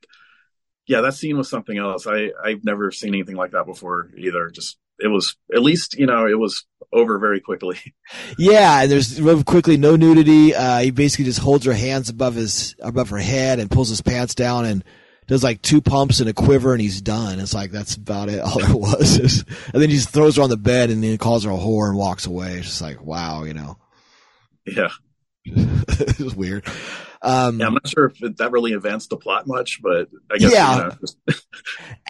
[0.87, 2.07] yeah, that scene was something else.
[2.07, 4.51] I I've never seen anything like that before either.
[4.51, 7.79] Just it was at least you know it was over very quickly.
[8.39, 10.55] Yeah, and there's quickly no nudity.
[10.55, 14.01] Uh, he basically just holds her hands above his above her head and pulls his
[14.03, 14.85] pants down and
[15.27, 17.39] does like two pumps and a quiver and he's done.
[17.41, 18.41] It's like that's about it.
[18.45, 19.45] All it was.
[19.73, 21.89] and then he just throws her on the bed and then calls her a whore
[21.89, 22.55] and walks away.
[22.55, 23.79] It's just like wow, you know.
[24.67, 24.91] Yeah.
[25.45, 26.67] it was weird.
[27.25, 30.53] Um, yeah, I'm not sure if that really advanced the plot much, but I guess.
[30.53, 30.77] Yeah.
[30.77, 31.17] You know, just...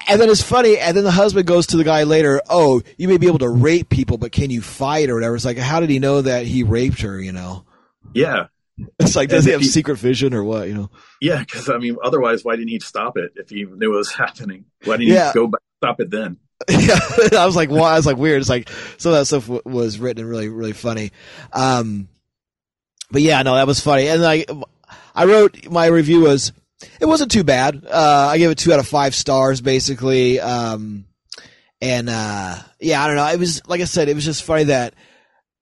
[0.08, 2.42] and then it's funny, and then the husband goes to the guy later.
[2.50, 5.36] Oh, you may be able to rape people, but can you fight or whatever?
[5.36, 7.20] It's like, how did he know that he raped her?
[7.20, 7.64] You know?
[8.12, 8.46] Yeah.
[8.98, 10.66] It's like, does and he have he, secret vision or what?
[10.66, 10.90] You know?
[11.20, 14.12] Yeah, because I mean, otherwise, why didn't he stop it if he knew it was
[14.16, 14.64] happening?
[14.82, 15.28] Why didn't yeah.
[15.28, 16.38] he go back stop it then?
[16.68, 16.98] yeah,
[17.38, 17.92] I was like, why?
[17.92, 18.40] I was like, weird.
[18.40, 21.12] It's like some of that stuff w- was written and really, really funny.
[21.52, 22.08] Um,
[23.12, 24.08] but yeah, no, that was funny.
[24.08, 24.50] And like,
[25.14, 26.52] I wrote my review was
[27.00, 27.84] it wasn't too bad.
[27.88, 30.40] Uh, I gave it two out of five stars, basically.
[30.40, 31.06] Um,
[31.80, 33.26] and uh, yeah, I don't know.
[33.26, 34.94] It was like I said, it was just funny that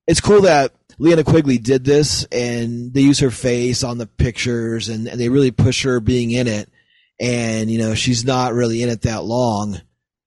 [0.07, 4.89] it's cool that Linnea Quigley did this, and they use her face on the pictures,
[4.89, 6.71] and, and they really push her being in it.
[7.21, 9.81] And you know, she's not really in it that long.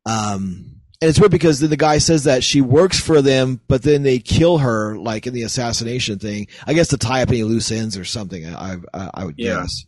[0.06, 3.84] Um, and it's weird because then the guy says that she works for them, but
[3.84, 6.48] then they kill her, like in the assassination thing.
[6.66, 8.46] I guess to tie up any loose ends or something.
[8.46, 9.62] I I, I would yeah.
[9.62, 9.86] guess.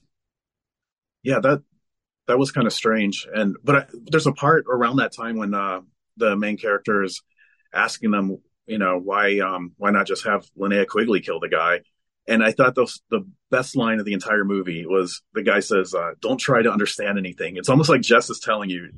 [1.24, 1.64] Yeah, that
[2.28, 3.28] that was kind of strange.
[3.34, 5.82] And but I, there's a part around that time when uh,
[6.18, 7.22] the main character is
[7.74, 11.82] asking them, you know, why um why not just have Linnea Quigley kill the guy?
[12.30, 15.96] And I thought those, the best line of the entire movie was the guy says,
[15.96, 18.90] uh, "Don't try to understand anything." It's almost like Jess is telling you,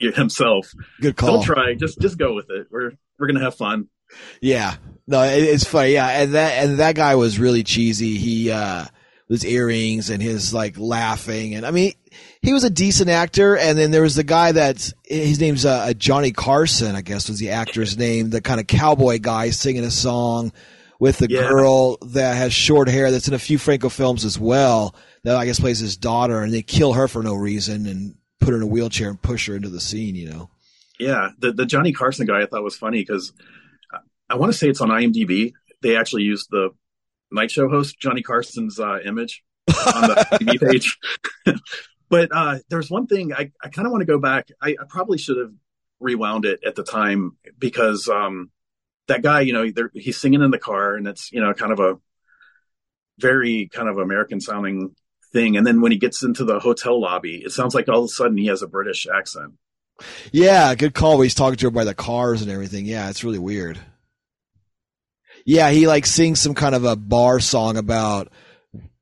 [0.00, 0.72] himself.
[1.00, 1.36] Good call.
[1.36, 1.74] Don't try.
[1.74, 2.68] Just just go with it.
[2.70, 3.88] We're we're gonna have fun.
[4.40, 4.76] Yeah,
[5.06, 5.92] no, it, it's funny.
[5.94, 8.16] Yeah, and that and that guy was really cheesy.
[8.16, 8.84] He uh
[9.28, 11.92] his earrings and his like laughing, and I mean,
[12.40, 13.56] he was a decent actor.
[13.56, 17.40] And then there was the guy that's his name's uh, Johnny Carson, I guess was
[17.40, 20.52] the actor's name, the kind of cowboy guy singing a song
[21.00, 21.48] with the Yeah.
[21.48, 24.94] girl that has short hair that's in a few Franco films as well.
[25.24, 28.14] That I guess plays his daughter, and they kill her for no reason and
[28.46, 30.14] put her in a wheelchair and push her into the scene.
[30.14, 30.50] You know.
[31.00, 33.32] Yeah, the the Johnny Carson guy I thought was funny because
[33.92, 33.98] I,
[34.30, 35.52] I want to say it's on IMDb.
[35.82, 36.70] They actually used the
[37.30, 40.98] night show host Johnny Carson's uh, image on the IMDb page.
[42.08, 44.48] but uh, there's one thing I, I kind of want to go back.
[44.62, 45.52] I, I probably should have
[45.98, 48.50] rewound it at the time because um,
[49.08, 51.80] that guy, you know, he's singing in the car, and it's you know kind of
[51.80, 51.98] a
[53.18, 54.94] very kind of American sounding
[55.36, 55.56] thing.
[55.56, 58.08] And then when he gets into the hotel lobby, it sounds like all of a
[58.08, 59.54] sudden he has a British accent.
[60.32, 61.16] Yeah, good call.
[61.16, 62.86] Where he's talking to her by the cars and everything.
[62.86, 63.78] Yeah, it's really weird.
[65.44, 68.32] Yeah, he like sings some kind of a bar song about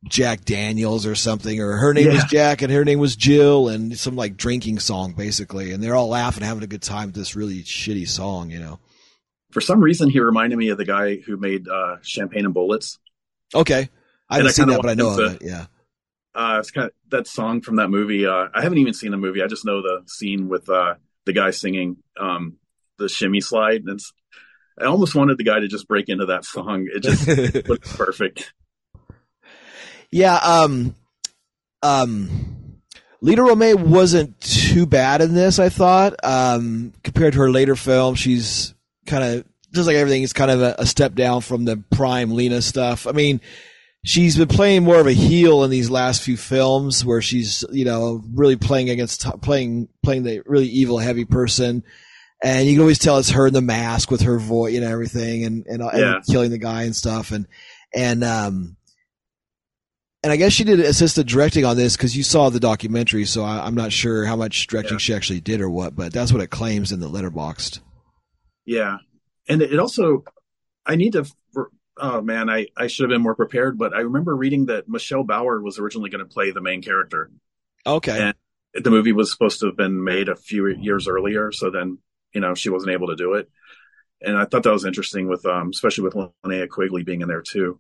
[0.09, 3.99] Jack Daniels or something, or her name was Jack and her name was Jill, and
[3.99, 7.35] some like drinking song basically, and they're all laughing, having a good time with this
[7.35, 8.79] really shitty song, you know.
[9.53, 12.99] For some reason, he reminded me of the guy who made uh, Champagne and Bullets.
[13.55, 13.89] Okay,
[14.29, 15.43] I haven't seen that, but I know of it.
[15.43, 15.67] Yeah.
[16.35, 18.27] Uh, it's kind of that song from that movie.
[18.27, 19.43] Uh, I haven't even seen the movie.
[19.43, 20.95] I just know the scene with uh,
[21.27, 22.57] the guy singing um,
[22.99, 23.83] the shimmy slide.
[23.83, 24.13] And it's,
[24.81, 26.89] I almost wanted the guy to just break into that song.
[26.93, 28.53] It just looks perfect.
[30.11, 30.95] Yeah, um,
[31.83, 32.81] um,
[33.21, 36.15] Lina Romay wasn't too bad in this, I thought.
[36.23, 38.75] Um, compared to her later film, she's
[39.07, 42.33] kind of, just like everything, is kind of a, a step down from the prime
[42.33, 43.07] Lina stuff.
[43.07, 43.41] I mean,
[44.05, 47.85] she's been playing more of a heel in these last few films where she's, you
[47.85, 51.83] know, really playing against, playing, playing the really evil, heavy person.
[52.43, 55.45] And you can always tell it's her in the mask with her voice and everything
[55.45, 57.33] and, and, and killing the guy and stuff.
[57.33, 57.49] And,
[57.95, 58.77] and, um,
[60.23, 63.25] and I guess she did assist the directing on this because you saw the documentary,
[63.25, 64.99] so I, I'm not sure how much directing Yeah.
[64.99, 67.81] she actually did or what, but that's what it claims in the Letterboxd.
[68.67, 68.99] Yeah.
[69.49, 70.25] And it also,
[70.85, 71.25] I need to,
[71.97, 75.25] oh man, I, I should have been more prepared, but I remember reading that Michelle
[75.25, 77.31] Bauer was originally going to play the main character.
[77.87, 78.33] Okay.
[78.75, 81.53] And the movie was supposed to have been made a few years earlier.
[81.53, 81.99] So then,
[82.33, 83.49] you know, she wasn't able to do it.
[84.21, 86.15] And I thought that was interesting with, um, especially with
[86.45, 87.79] Linnea Quigley being in there too.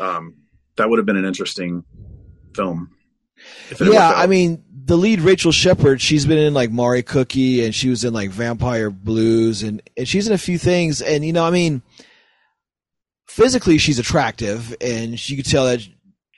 [0.00, 0.36] Um,
[0.76, 1.84] that would have been an interesting
[2.54, 2.90] film.
[3.70, 4.12] if it worked yeah.
[4.14, 8.04] I mean, the lead Rachel Sheppard, she's been in like Mari Cookie and she was
[8.04, 11.02] in like Vampire Blues and, and she's in a few things.
[11.02, 11.82] And, you know, I mean,
[13.28, 15.80] physically she's attractive and she could tell that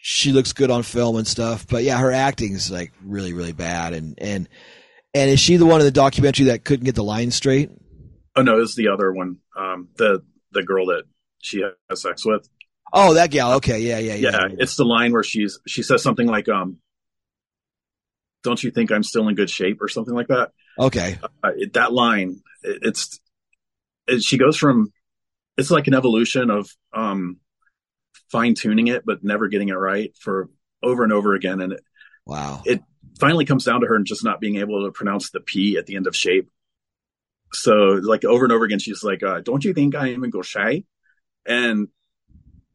[0.02, 1.66] she looks good on film and stuff.
[1.66, 3.92] But yeah, her acting's like really, really bad.
[3.92, 4.48] And, and,
[5.14, 7.70] and is she the one in the documentary that couldn't get the line straight?
[8.36, 9.38] oh no, it's the other one.
[9.58, 10.22] Um, the,
[10.52, 11.02] the girl that
[11.42, 12.48] she has sex with.
[12.92, 13.54] Oh, that gal.
[13.54, 13.80] Okay.
[13.80, 13.98] Yeah.
[13.98, 14.14] Yeah.
[14.14, 14.56] yeah, Yeah.
[14.58, 16.78] it's the line where she's she says something like um
[18.42, 21.18] don't you think i'm still in good shape or something like that Okay.
[21.44, 23.20] uh, it, that line it, it's
[24.06, 24.92] it, she goes from
[25.60, 27.38] it's like an evolution of um
[28.30, 30.48] fine tuning it but never getting it right for
[30.82, 31.60] over and over again.
[31.60, 31.80] And it
[32.26, 32.62] Wow.
[32.64, 32.82] It
[33.18, 35.86] finally comes down to her and just not being able to pronounce the p at
[35.86, 36.48] the end of shape.
[37.52, 40.42] So like over and over again she's like uh, don't you think i am in
[40.42, 40.84] shy
[41.44, 41.88] and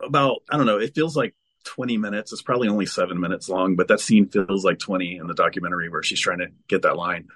[0.01, 1.33] about i don't know it feels like
[1.63, 2.31] 20 minutes.
[2.31, 5.89] It's probably only seven minutes long but that scene feels like 20 in the documentary
[5.89, 7.27] where she's trying to get that line.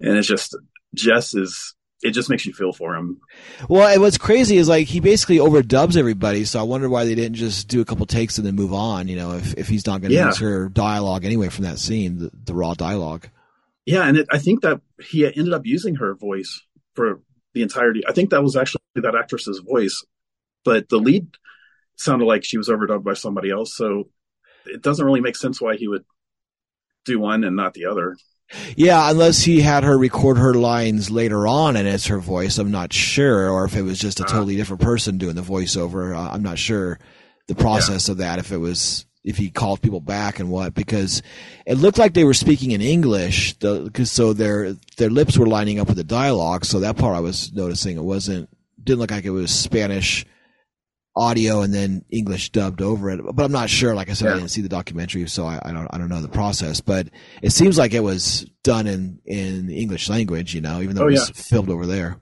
[0.00, 0.56] And it's just
[0.94, 3.20] jess is it just makes you feel for him
[3.68, 6.44] Well, and what's crazy is like he basically overdubs everybody.
[6.44, 9.06] So I wonder why they didn't just do a couple takes and then move on.
[9.08, 10.26] You know, if if he's not going to Yeah.
[10.28, 13.28] use her dialogue anyway from that scene, the, the raw dialogue.
[13.86, 14.80] yeah and it, i think that
[15.10, 16.62] he ended up using her voice
[16.94, 17.20] for
[17.54, 20.04] the entirety i think that was actually that actress's voice
[20.64, 21.26] but the lead
[21.96, 24.08] sounded like she was overdubbed by somebody else so
[24.66, 26.04] it doesn't really make sense why he would
[27.04, 28.16] do one and not the other
[28.76, 32.58] Yeah, unless he had her record her lines later on and it's her voice.
[32.58, 34.28] I'm not sure, or if it was just a Uh.
[34.28, 36.16] totally different person doing the voiceover.
[36.16, 36.98] Uh, I'm not sure
[37.48, 38.38] the process of that.
[38.38, 41.22] If it was if he called people back and what because
[41.64, 43.56] it looked like they were speaking in English.
[43.60, 46.64] The, cause so their their lips were lining up with the dialogue.
[46.64, 48.48] So that part I was noticing it wasn't
[48.82, 50.26] didn't look like it was Spanish
[51.14, 53.20] audio and then English dubbed over it.
[53.34, 53.94] But I'm not sure.
[53.94, 56.20] Like I said, I didn't see the documentary, so I, I don't I don't know
[56.22, 56.80] the process.
[56.80, 57.08] But
[57.42, 60.54] it seems like it was done in in the English language.
[60.54, 62.20] You know, even though Oh, it was filmed over there.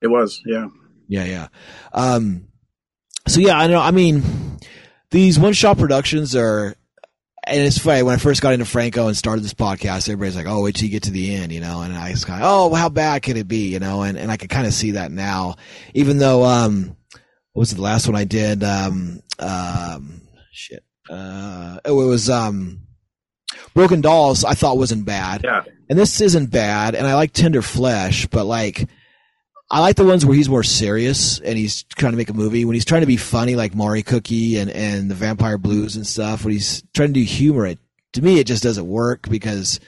[0.00, 0.66] it was yeah
[1.08, 1.48] Yeah, yeah.
[1.92, 2.48] Um,
[3.28, 3.80] so yeah, I know.
[3.80, 4.58] I mean,
[5.10, 6.74] these one shot productions are
[7.48, 10.46] and it's funny when I first got into Franco and started this podcast, everybody's like,
[10.48, 12.48] "Oh, wait till you get to the end," you know, and I was kind of,
[12.50, 14.92] "Oh, how bad can it be?" You know, and and I could kind of see
[14.92, 15.54] that now,
[15.94, 16.96] even though um,
[17.56, 18.62] what was it, the last one I did?
[18.62, 20.20] Um, um,
[20.52, 22.80] shit, uh, oh, it was um,
[23.72, 24.44] Broken Dolls.
[24.44, 25.62] I thought wasn't bad, Yeah.
[25.88, 28.88] and this isn't bad, and I like Tender Flesh, but like.
[29.68, 32.64] I like the ones where he's more serious and he's trying to make a movie.
[32.64, 36.06] When he's trying to be funny, like Mari Cookie and, and the Vampire Blues and
[36.06, 37.80] stuff, when he's trying to do humor, it
[38.12, 39.80] to me it just doesn't work because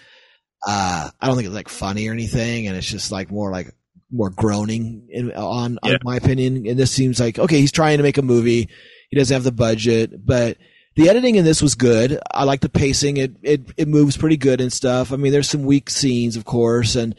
[0.66, 3.70] uh, I don't think it's like funny or anything, and it's just like more like
[4.10, 5.92] more groaning in, on, Yeah.
[5.94, 6.66] on my opinion.
[6.66, 8.68] And this seems like okay, he's trying to make a movie.
[9.10, 10.56] He doesn't have the budget, but
[10.96, 12.18] the editing in this was good.
[12.32, 13.16] I like the pacing.
[13.18, 15.12] It it it moves pretty good and stuff.
[15.12, 17.14] I mean, there's some weak scenes, of course, and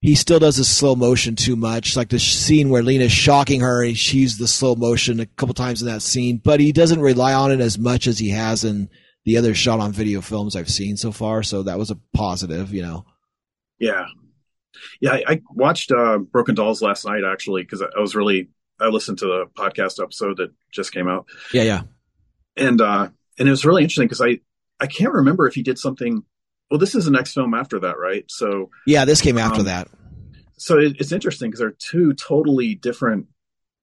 [0.00, 1.96] he still does the slow motion too much.
[1.96, 5.80] Like the scene where Lina's shocking her, and she's the slow motion a couple times
[5.82, 8.88] in that scene, but he doesn't rely on it as much as he has in
[9.24, 11.44] the other shot on video films I've seen so far.
[11.44, 13.04] So that was a positive, you know.
[13.78, 14.06] Yeah.
[15.00, 15.12] Yeah.
[15.12, 18.48] I, I watched uh, Broken Dolls last night actually because I, I was really
[18.80, 21.82] I listened to the podcast episode that just came out Yeah, yeah.
[22.56, 23.08] and uh
[23.38, 24.40] and it was really interesting because I
[24.80, 26.24] I can't remember if he did something.
[26.70, 28.24] Well, this is the next film after that, right?
[28.28, 29.88] So Yeah, this came after Um, that.
[30.58, 33.26] so it, it's interesting because they're two totally different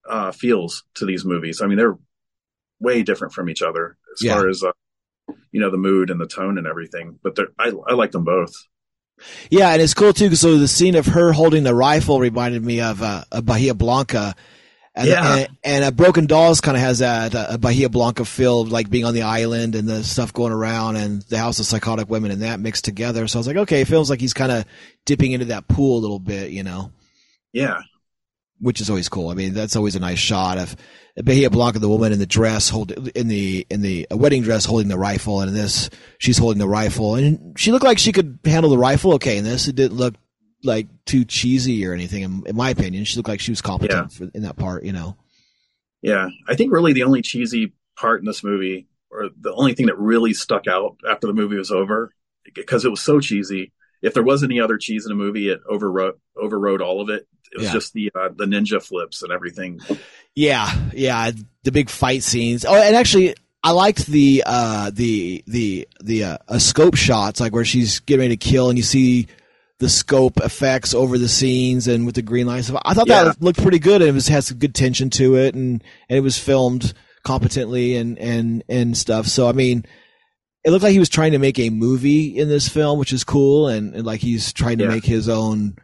[0.10, 1.62] uh feels to these movies.
[1.62, 1.98] I mean, they're
[2.80, 4.34] way different from each other as Yeah.
[4.36, 4.72] far as uh,
[5.52, 7.20] you know the mood and the tone and everything.
[7.24, 8.54] But they're I I like them both.
[9.50, 10.30] Yeah, and it's cool too.
[10.30, 13.74] 'cause So the scene of her holding the rifle reminded me of uh, a Bahia
[13.74, 14.36] Blanca.
[14.96, 15.36] And, Yeah.
[15.38, 18.90] and, and a Broken Dolls kind of has that uh, a Bahia Blanca feel, like
[18.90, 22.32] being on the island and the stuff going around and the House of Psychotic Women
[22.32, 23.28] and that mixed together.
[23.28, 24.66] So I was like, okay, it feels like he's kind of
[25.06, 26.92] dipping into that pool a little bit, you know,
[27.54, 27.80] Yeah.
[28.60, 29.30] Which is always cool.
[29.30, 30.76] I mean, that's always a nice shot of
[31.24, 34.66] Bahia Blanca, the woman in the dress, hold in the in the a wedding dress,
[34.66, 38.12] holding the rifle, and in this she's holding the rifle, and she looked like she
[38.12, 39.38] could handle the rifle okay.
[39.38, 40.16] In this, it didn't look
[40.64, 42.24] like too cheesy or anything.
[42.24, 44.84] In, in my opinion, she looked like she was competent for, in that part.
[44.84, 45.18] You know.
[46.02, 49.88] Yeah, I think really the only cheesy part in this movie, or the only thing
[49.88, 52.14] that really stuck out after the movie was over,
[52.54, 53.74] because it was so cheesy.
[54.02, 57.28] If there was any other cheese in a movie, it overrode overrode all of it.
[57.52, 57.74] It was Yeah.
[57.74, 59.80] just the uh, the ninja flips and everything.
[60.36, 61.32] Yeah, yeah,
[61.64, 62.64] the big fight scenes.
[62.66, 67.54] Oh, and actually, I liked the uh, the the the uh, uh, scope shots, like
[67.54, 69.28] where she's getting ready to kill, and you see
[69.80, 72.70] the scope effects over the scenes and with the green lights.
[72.86, 73.24] I thought Yeah.
[73.26, 76.18] that looked pretty good, and it was had some good tension to it, and and
[76.18, 76.94] it was filmed
[77.24, 79.26] competently and and and stuff.
[79.28, 79.86] So I mean.
[80.66, 83.24] It looked like he was trying to make a movie in this film, which is
[83.24, 84.90] cool, and, and like he's trying to Yeah.
[84.90, 85.78] make his own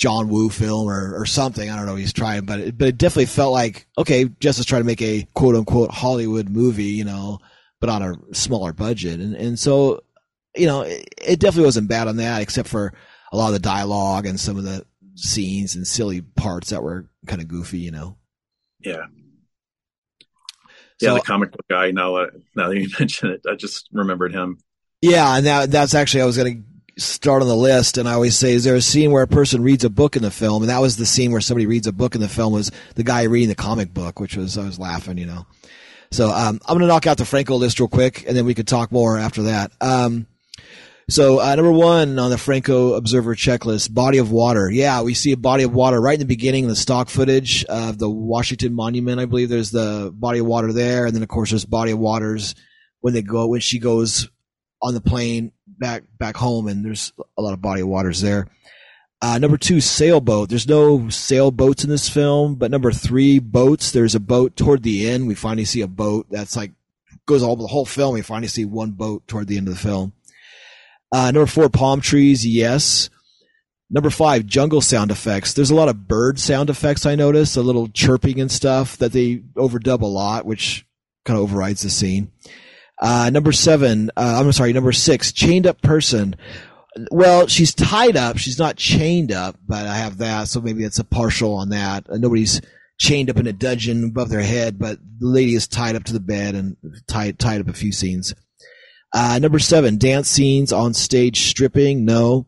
[0.00, 1.68] John Woo film or, or something.
[1.68, 1.92] I don't know.
[1.92, 5.02] what He's trying, but it, but it definitely felt like okay, is trying to make
[5.02, 7.38] a quote unquote Hollywood movie, you know,
[7.80, 10.02] but on a smaller budget, and and so
[10.56, 12.94] you know it, it definitely wasn't bad on that, except for
[13.30, 14.86] a lot of the dialogue and some of the
[15.16, 18.16] scenes and silly parts that were kind of goofy, you know.
[18.82, 19.04] Yeah,
[20.98, 21.90] So, yeah, the comic book guy.
[21.90, 22.26] Now, uh,
[22.56, 24.58] now that you mention it, I just remembered him.
[25.02, 28.12] Yeah, and that that's actually I was going to start on the list, and I
[28.12, 30.62] always say, is there a scene where a person reads a book in the film?
[30.62, 33.04] And that was the scene where somebody reads a book in the film was the
[33.04, 35.46] guy reading the comic book, which was I was laughing, you know.
[36.10, 38.54] So um, I'm going to knock out the Franco list real quick, and then we
[38.54, 39.72] could talk more after that.
[39.80, 40.26] Um,
[41.08, 44.70] so uh, number one on the Franco Observer checklist, body of water.
[44.70, 47.64] Yeah, we see a body of water right in the beginning in the stock footage
[47.64, 49.20] of the Washington Monument.
[49.20, 51.98] I believe there's the body of water there, and then of course there's body of
[51.98, 52.54] waters
[53.00, 54.28] when they go when she goes
[54.82, 58.46] on the plane back back home, and there's a lot of body of waters there.
[59.22, 60.48] Uh, number two, sailboat.
[60.48, 63.90] There's no sailboats in this film, but number three, boats.
[63.90, 65.26] There's a boat toward the end.
[65.26, 66.72] We finally see a boat that's like
[67.26, 68.14] goes all the whole film.
[68.14, 70.12] We finally see one boat toward the end of the film.
[71.12, 72.46] Uh, number four, palm trees.
[72.46, 73.10] Yes.
[73.90, 75.52] Number five, jungle sound effects.
[75.52, 77.04] There's a lot of bird sound effects.
[77.04, 80.86] I noticed a little chirping and stuff that they overdub a lot, which
[81.24, 82.30] kind of overrides the scene.
[83.00, 86.36] Uh, number seven, uh, I'm sorry, number six, chained up person.
[87.10, 88.36] Well, she's tied up.
[88.36, 92.08] She's not chained up, but I have that, so maybe it's a partial on that.
[92.10, 92.60] Uh, nobody's
[92.98, 96.12] chained up in a dungeon above their head, but the lady is tied up to
[96.12, 96.76] the bed and
[97.08, 98.34] tied tied up a few scenes.
[99.14, 102.04] Uh, number seven, dance scenes on stage stripping.
[102.04, 102.46] No.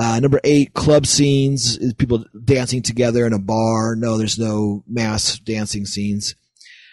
[0.00, 3.96] Uh, number eight, club scenes, people dancing together in a bar.
[3.96, 6.36] No, there's no mass dancing scenes.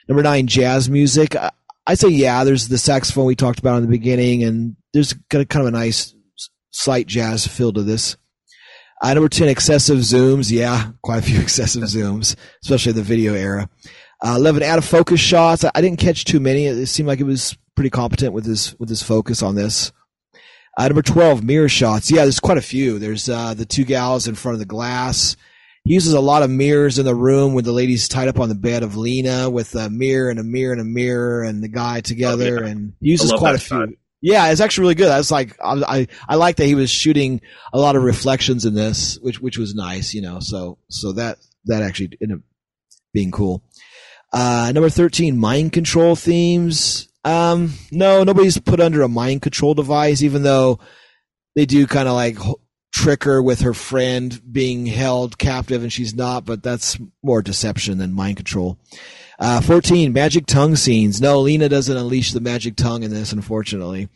[0.08, 1.36] Number nine, jazz music.
[1.36, 1.52] I,
[1.88, 2.44] I say yeah.
[2.44, 5.74] There's the saxophone we talked about in the beginning, and there's kind of, kind of
[5.74, 6.14] a nice
[6.72, 8.18] slight jazz feel to this.
[9.02, 10.52] Uh, number 10, excessive zooms.
[10.52, 13.70] Yeah, quite a few excessive zooms, especially the video era.
[14.26, 15.64] Uh, 11, out of focus shots.
[15.64, 16.66] I, I didn't catch too many.
[16.66, 19.92] It seemed like it was pretty competent with his with his focus on this.
[20.78, 22.12] Uh, number twelve, mirror shots.
[22.12, 23.00] Yeah, there's quite a few.
[23.00, 25.36] There's uh, the two gals in front of the glass.
[25.86, 28.50] He uses a lot of mirrors in the room with the ladies tied up on
[28.50, 31.68] the bed of Lina with a mirror and a mirror and a mirror and the
[31.70, 32.72] guy together, Oh, yeah.
[32.72, 33.78] and he uses quite a few.
[33.78, 33.90] shot.
[34.22, 35.12] Yeah, it's actually really good.
[35.12, 37.40] I was like, I, I I like that he was shooting
[37.72, 40.40] a lot of reflections in this, which which was nice, you know.
[40.42, 42.44] So so that that actually ended up
[43.14, 43.64] being cool.
[44.34, 47.08] Uh, number thirteen, mind control themes.
[47.24, 50.80] Um, no, nobody's put under a mind control device, even though
[51.56, 52.38] they do kind of like
[52.96, 57.98] trick her with her friend being held captive and she's not, but that's more deception
[57.98, 58.78] than mind control.
[59.38, 61.20] Uh, 14, magic tongue scenes.
[61.20, 64.08] No, Lina doesn't unleash the magic tongue in this, unfortunately.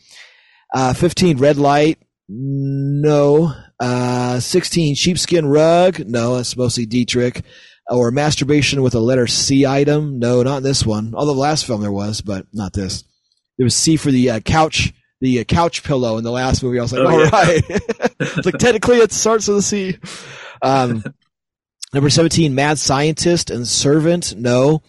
[0.73, 1.99] Uh, 15, red light.
[2.29, 3.53] No.
[3.81, 5.99] Uh, 16, sheepskin rug.
[6.07, 7.43] No, that's mostly Dietrich.
[7.89, 10.19] Or masturbation with a letter C item.
[10.19, 11.13] No, not this one.
[11.15, 13.03] Although the last film there was, but not this.
[13.57, 16.79] There was C for the uh, couch, the uh, couch pillow in the last movie.
[16.79, 17.29] I was like, Oh, all yeah.
[17.29, 17.63] right.
[18.19, 19.97] it's like technically it starts with a C.
[20.61, 21.03] Um,
[21.93, 24.35] number 17, mad scientist and servant.
[24.37, 24.81] No.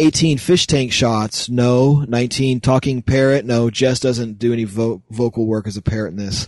[0.00, 1.48] 18 fish tank shots.
[1.48, 2.04] No.
[2.08, 3.44] 19 talking parrot.
[3.44, 3.70] No.
[3.70, 6.46] Jess doesn't do any vo- vocal work as a parrot in this.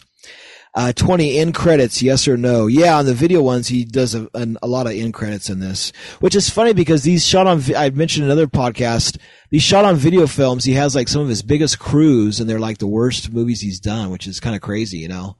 [0.76, 2.02] Uh, 20 in credits.
[2.02, 2.66] Yes or no?
[2.66, 5.60] Yeah, on the video ones, he does a, an, a lot of in credits in
[5.60, 9.18] this, which is funny because these shot on, I mentioned in another podcast,
[9.50, 12.58] these shot on video films, he has like some of his biggest crews and they're
[12.58, 15.36] like the worst movies he's done, which is kind of crazy, you know?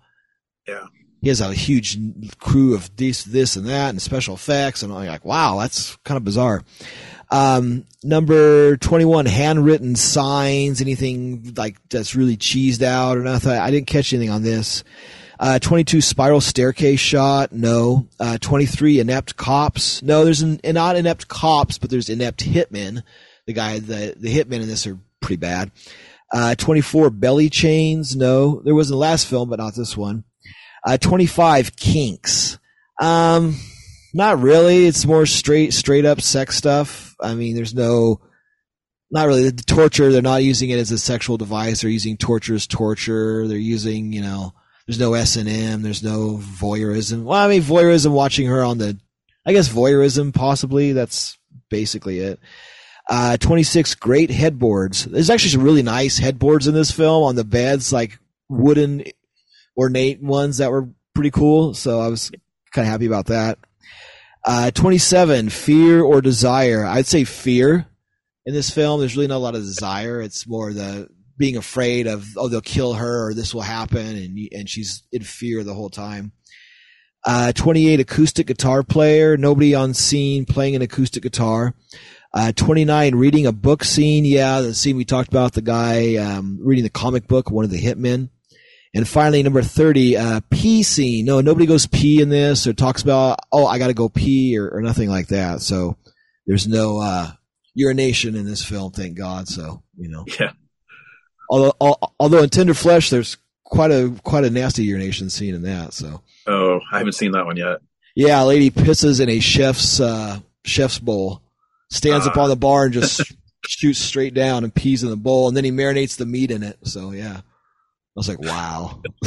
[0.69, 0.87] Yeah.
[1.21, 1.99] He has a huge
[2.39, 6.17] crew of this, this and that and special effects and I'm like, wow, that's kind
[6.17, 6.63] of bizarre.
[7.33, 13.51] Um, number 21, handwritten signs, anything like that's really cheesed out or nothing.
[13.51, 14.85] I didn't catch anything on this.
[15.39, 17.53] Uh, 22 spiral staircase shot.
[17.53, 18.09] No.
[18.21, 20.03] Uh, 23 inept cops.
[20.03, 23.03] No, there's an, not inept cops, but there's inept hitmen.
[23.47, 25.71] The guy, the, the hitmen in this are pretty bad.
[26.33, 28.17] Uh, 24 belly chains.
[28.17, 30.25] No, there was in the last film, but not this one.
[30.87, 32.59] Uh, 25 kinks.
[33.01, 33.57] Um,
[34.13, 34.87] not really.
[34.87, 37.15] It's more straight, straight up sex stuff.
[37.21, 38.21] I mean, there's no,
[39.11, 40.13] not really the torture.
[40.13, 41.81] They're not using it as a sexual device.
[41.81, 43.47] They're using torture as torture.
[43.47, 44.55] They're using, you know,
[44.87, 45.83] there's no S and M.
[45.83, 47.25] There's no voyeurism.
[47.25, 48.99] Well, I mean, voyeurism, watching her on the,
[49.47, 50.93] I guess voyeurism possibly.
[50.93, 51.39] That's
[51.71, 52.41] basically it.
[53.09, 55.05] Uh, 26 great headboards.
[55.05, 58.19] There's actually some really nice headboards in this film on the beds, like
[58.49, 59.05] wooden
[59.77, 61.75] ornate ones that were pretty cool.
[61.75, 62.31] So I was
[62.73, 63.59] kind of happy about that.
[64.47, 66.85] Uh, 27, fear or desire.
[66.85, 67.87] I'd say fear
[68.45, 69.01] in this film.
[69.01, 70.21] There's really not a lot of desire.
[70.21, 74.17] It's more the being afraid of, oh, they'll kill her or this will happen.
[74.17, 76.33] And, and she's in fear the whole time.
[77.27, 79.37] Uh, 28, acoustic guitar player.
[79.37, 81.75] Nobody on scene playing an acoustic guitar.
[82.35, 84.25] Uh, 29, reading a book scene.
[84.25, 87.71] Yeah, the scene we talked about, the guy um, reading the comic book, one of
[87.71, 88.29] the hitmen.
[88.95, 91.25] And finally, number 30, uh, pee scene.
[91.25, 94.57] No, nobody goes pee in this or talks about, oh, I got to go pee
[94.59, 95.63] or, or nothing like that.
[95.63, 95.97] So
[96.47, 97.33] there's no uh,
[97.75, 99.49] urination in this film, thank God.
[99.49, 100.25] So, you know.
[100.39, 100.53] Yeah.
[101.51, 105.93] Although, although in Tender Flesh, there's quite a quite a nasty urination scene in that.
[105.93, 107.79] So Oh, I haven't seen that one yet.
[108.15, 111.43] yeah, a lady pisses in a chef's uh, chef's bowl,
[111.91, 112.43] stands up Ah.
[112.45, 113.21] on the bar and just
[113.67, 116.63] shoots straight down and pees in the bowl, and then he marinates the meat in
[116.63, 116.79] it.
[116.85, 117.43] So yeah, I
[118.15, 119.01] was like, wow.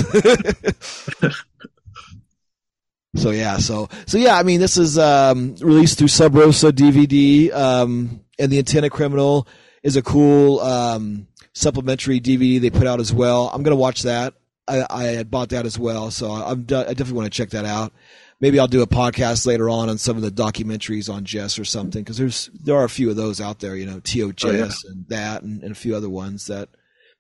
[3.15, 7.51] so yeah, so so yeah, I mean, this is um, released through Sub Rosa DVD,
[7.53, 9.47] um, and the Antenna Criminal
[9.83, 11.27] is a cool um,
[11.57, 13.49] supplementary DVD they put out as well.
[13.53, 14.33] I'm gonna watch that.
[14.67, 17.51] I, I had bought that as well, so I'm de- I definitely want to check
[17.51, 17.93] that out.
[18.39, 21.65] Maybe I'll do a podcast later on on some of the documentaries on Jess or
[21.65, 24.83] something because there's there are a few of those out there, you know, To Jess
[24.83, 26.69] and that and, and a few other ones that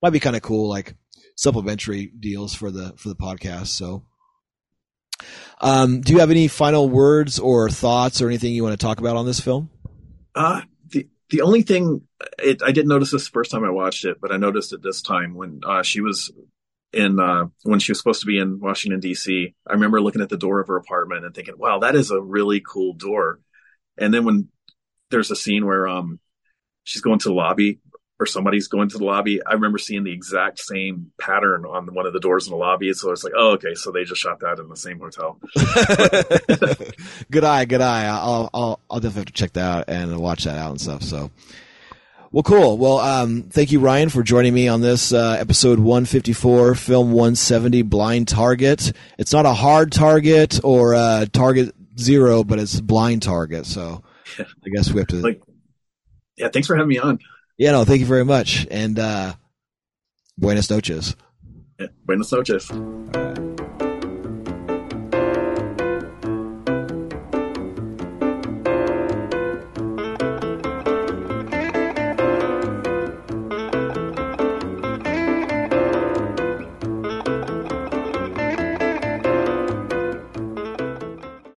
[0.01, 0.95] might be kind of cool, like
[1.35, 3.67] supplementary deals for the for the podcast.
[3.67, 4.03] So,
[5.61, 8.99] um, do you have any final words or thoughts or anything you want to talk
[8.99, 9.71] about on this film?
[10.35, 10.61] Uh,
[11.29, 12.01] the only thing
[12.39, 14.81] it, I didn't notice this the first time I watched it, but I noticed it
[14.81, 16.31] this time when uh, she was
[16.93, 19.53] in uh, when she was supposed to be in Washington D.C.
[19.67, 22.21] I remember looking at the door of her apartment and thinking, "Wow, that is a
[22.21, 23.39] really cool door."
[23.97, 24.49] And then when
[25.09, 26.19] there's a scene where um
[26.83, 27.79] she's going to the lobby
[28.19, 32.05] or somebody's going to the lobby, I remember seeing the exact same pattern on one
[32.05, 32.91] of the doors in the lobby.
[32.93, 35.39] So it's like, oh, okay, so they just shot that in the same hotel.
[37.31, 38.05] good eye, good eye.
[38.05, 41.03] I'll, I'll, I'll definitely have to check that out and watch that out and stuff.
[41.03, 41.29] So,
[42.31, 42.77] well, cool.
[42.77, 47.83] Well, um, thank you, Ryan, for joining me on this uh, episode 154, film 170,
[47.83, 48.93] Blind Target.
[49.19, 53.65] It's not a hard target or a target zero, but it's blind target.
[53.65, 54.03] So.
[54.39, 55.15] I guess we have to.
[55.17, 55.41] Like,
[56.37, 57.19] yeah, thanks for having me on.
[57.57, 58.67] Yeah, no, thank you very much.
[58.69, 59.33] And uh,
[60.37, 61.15] buenas noches.
[62.05, 62.71] Buenas noches.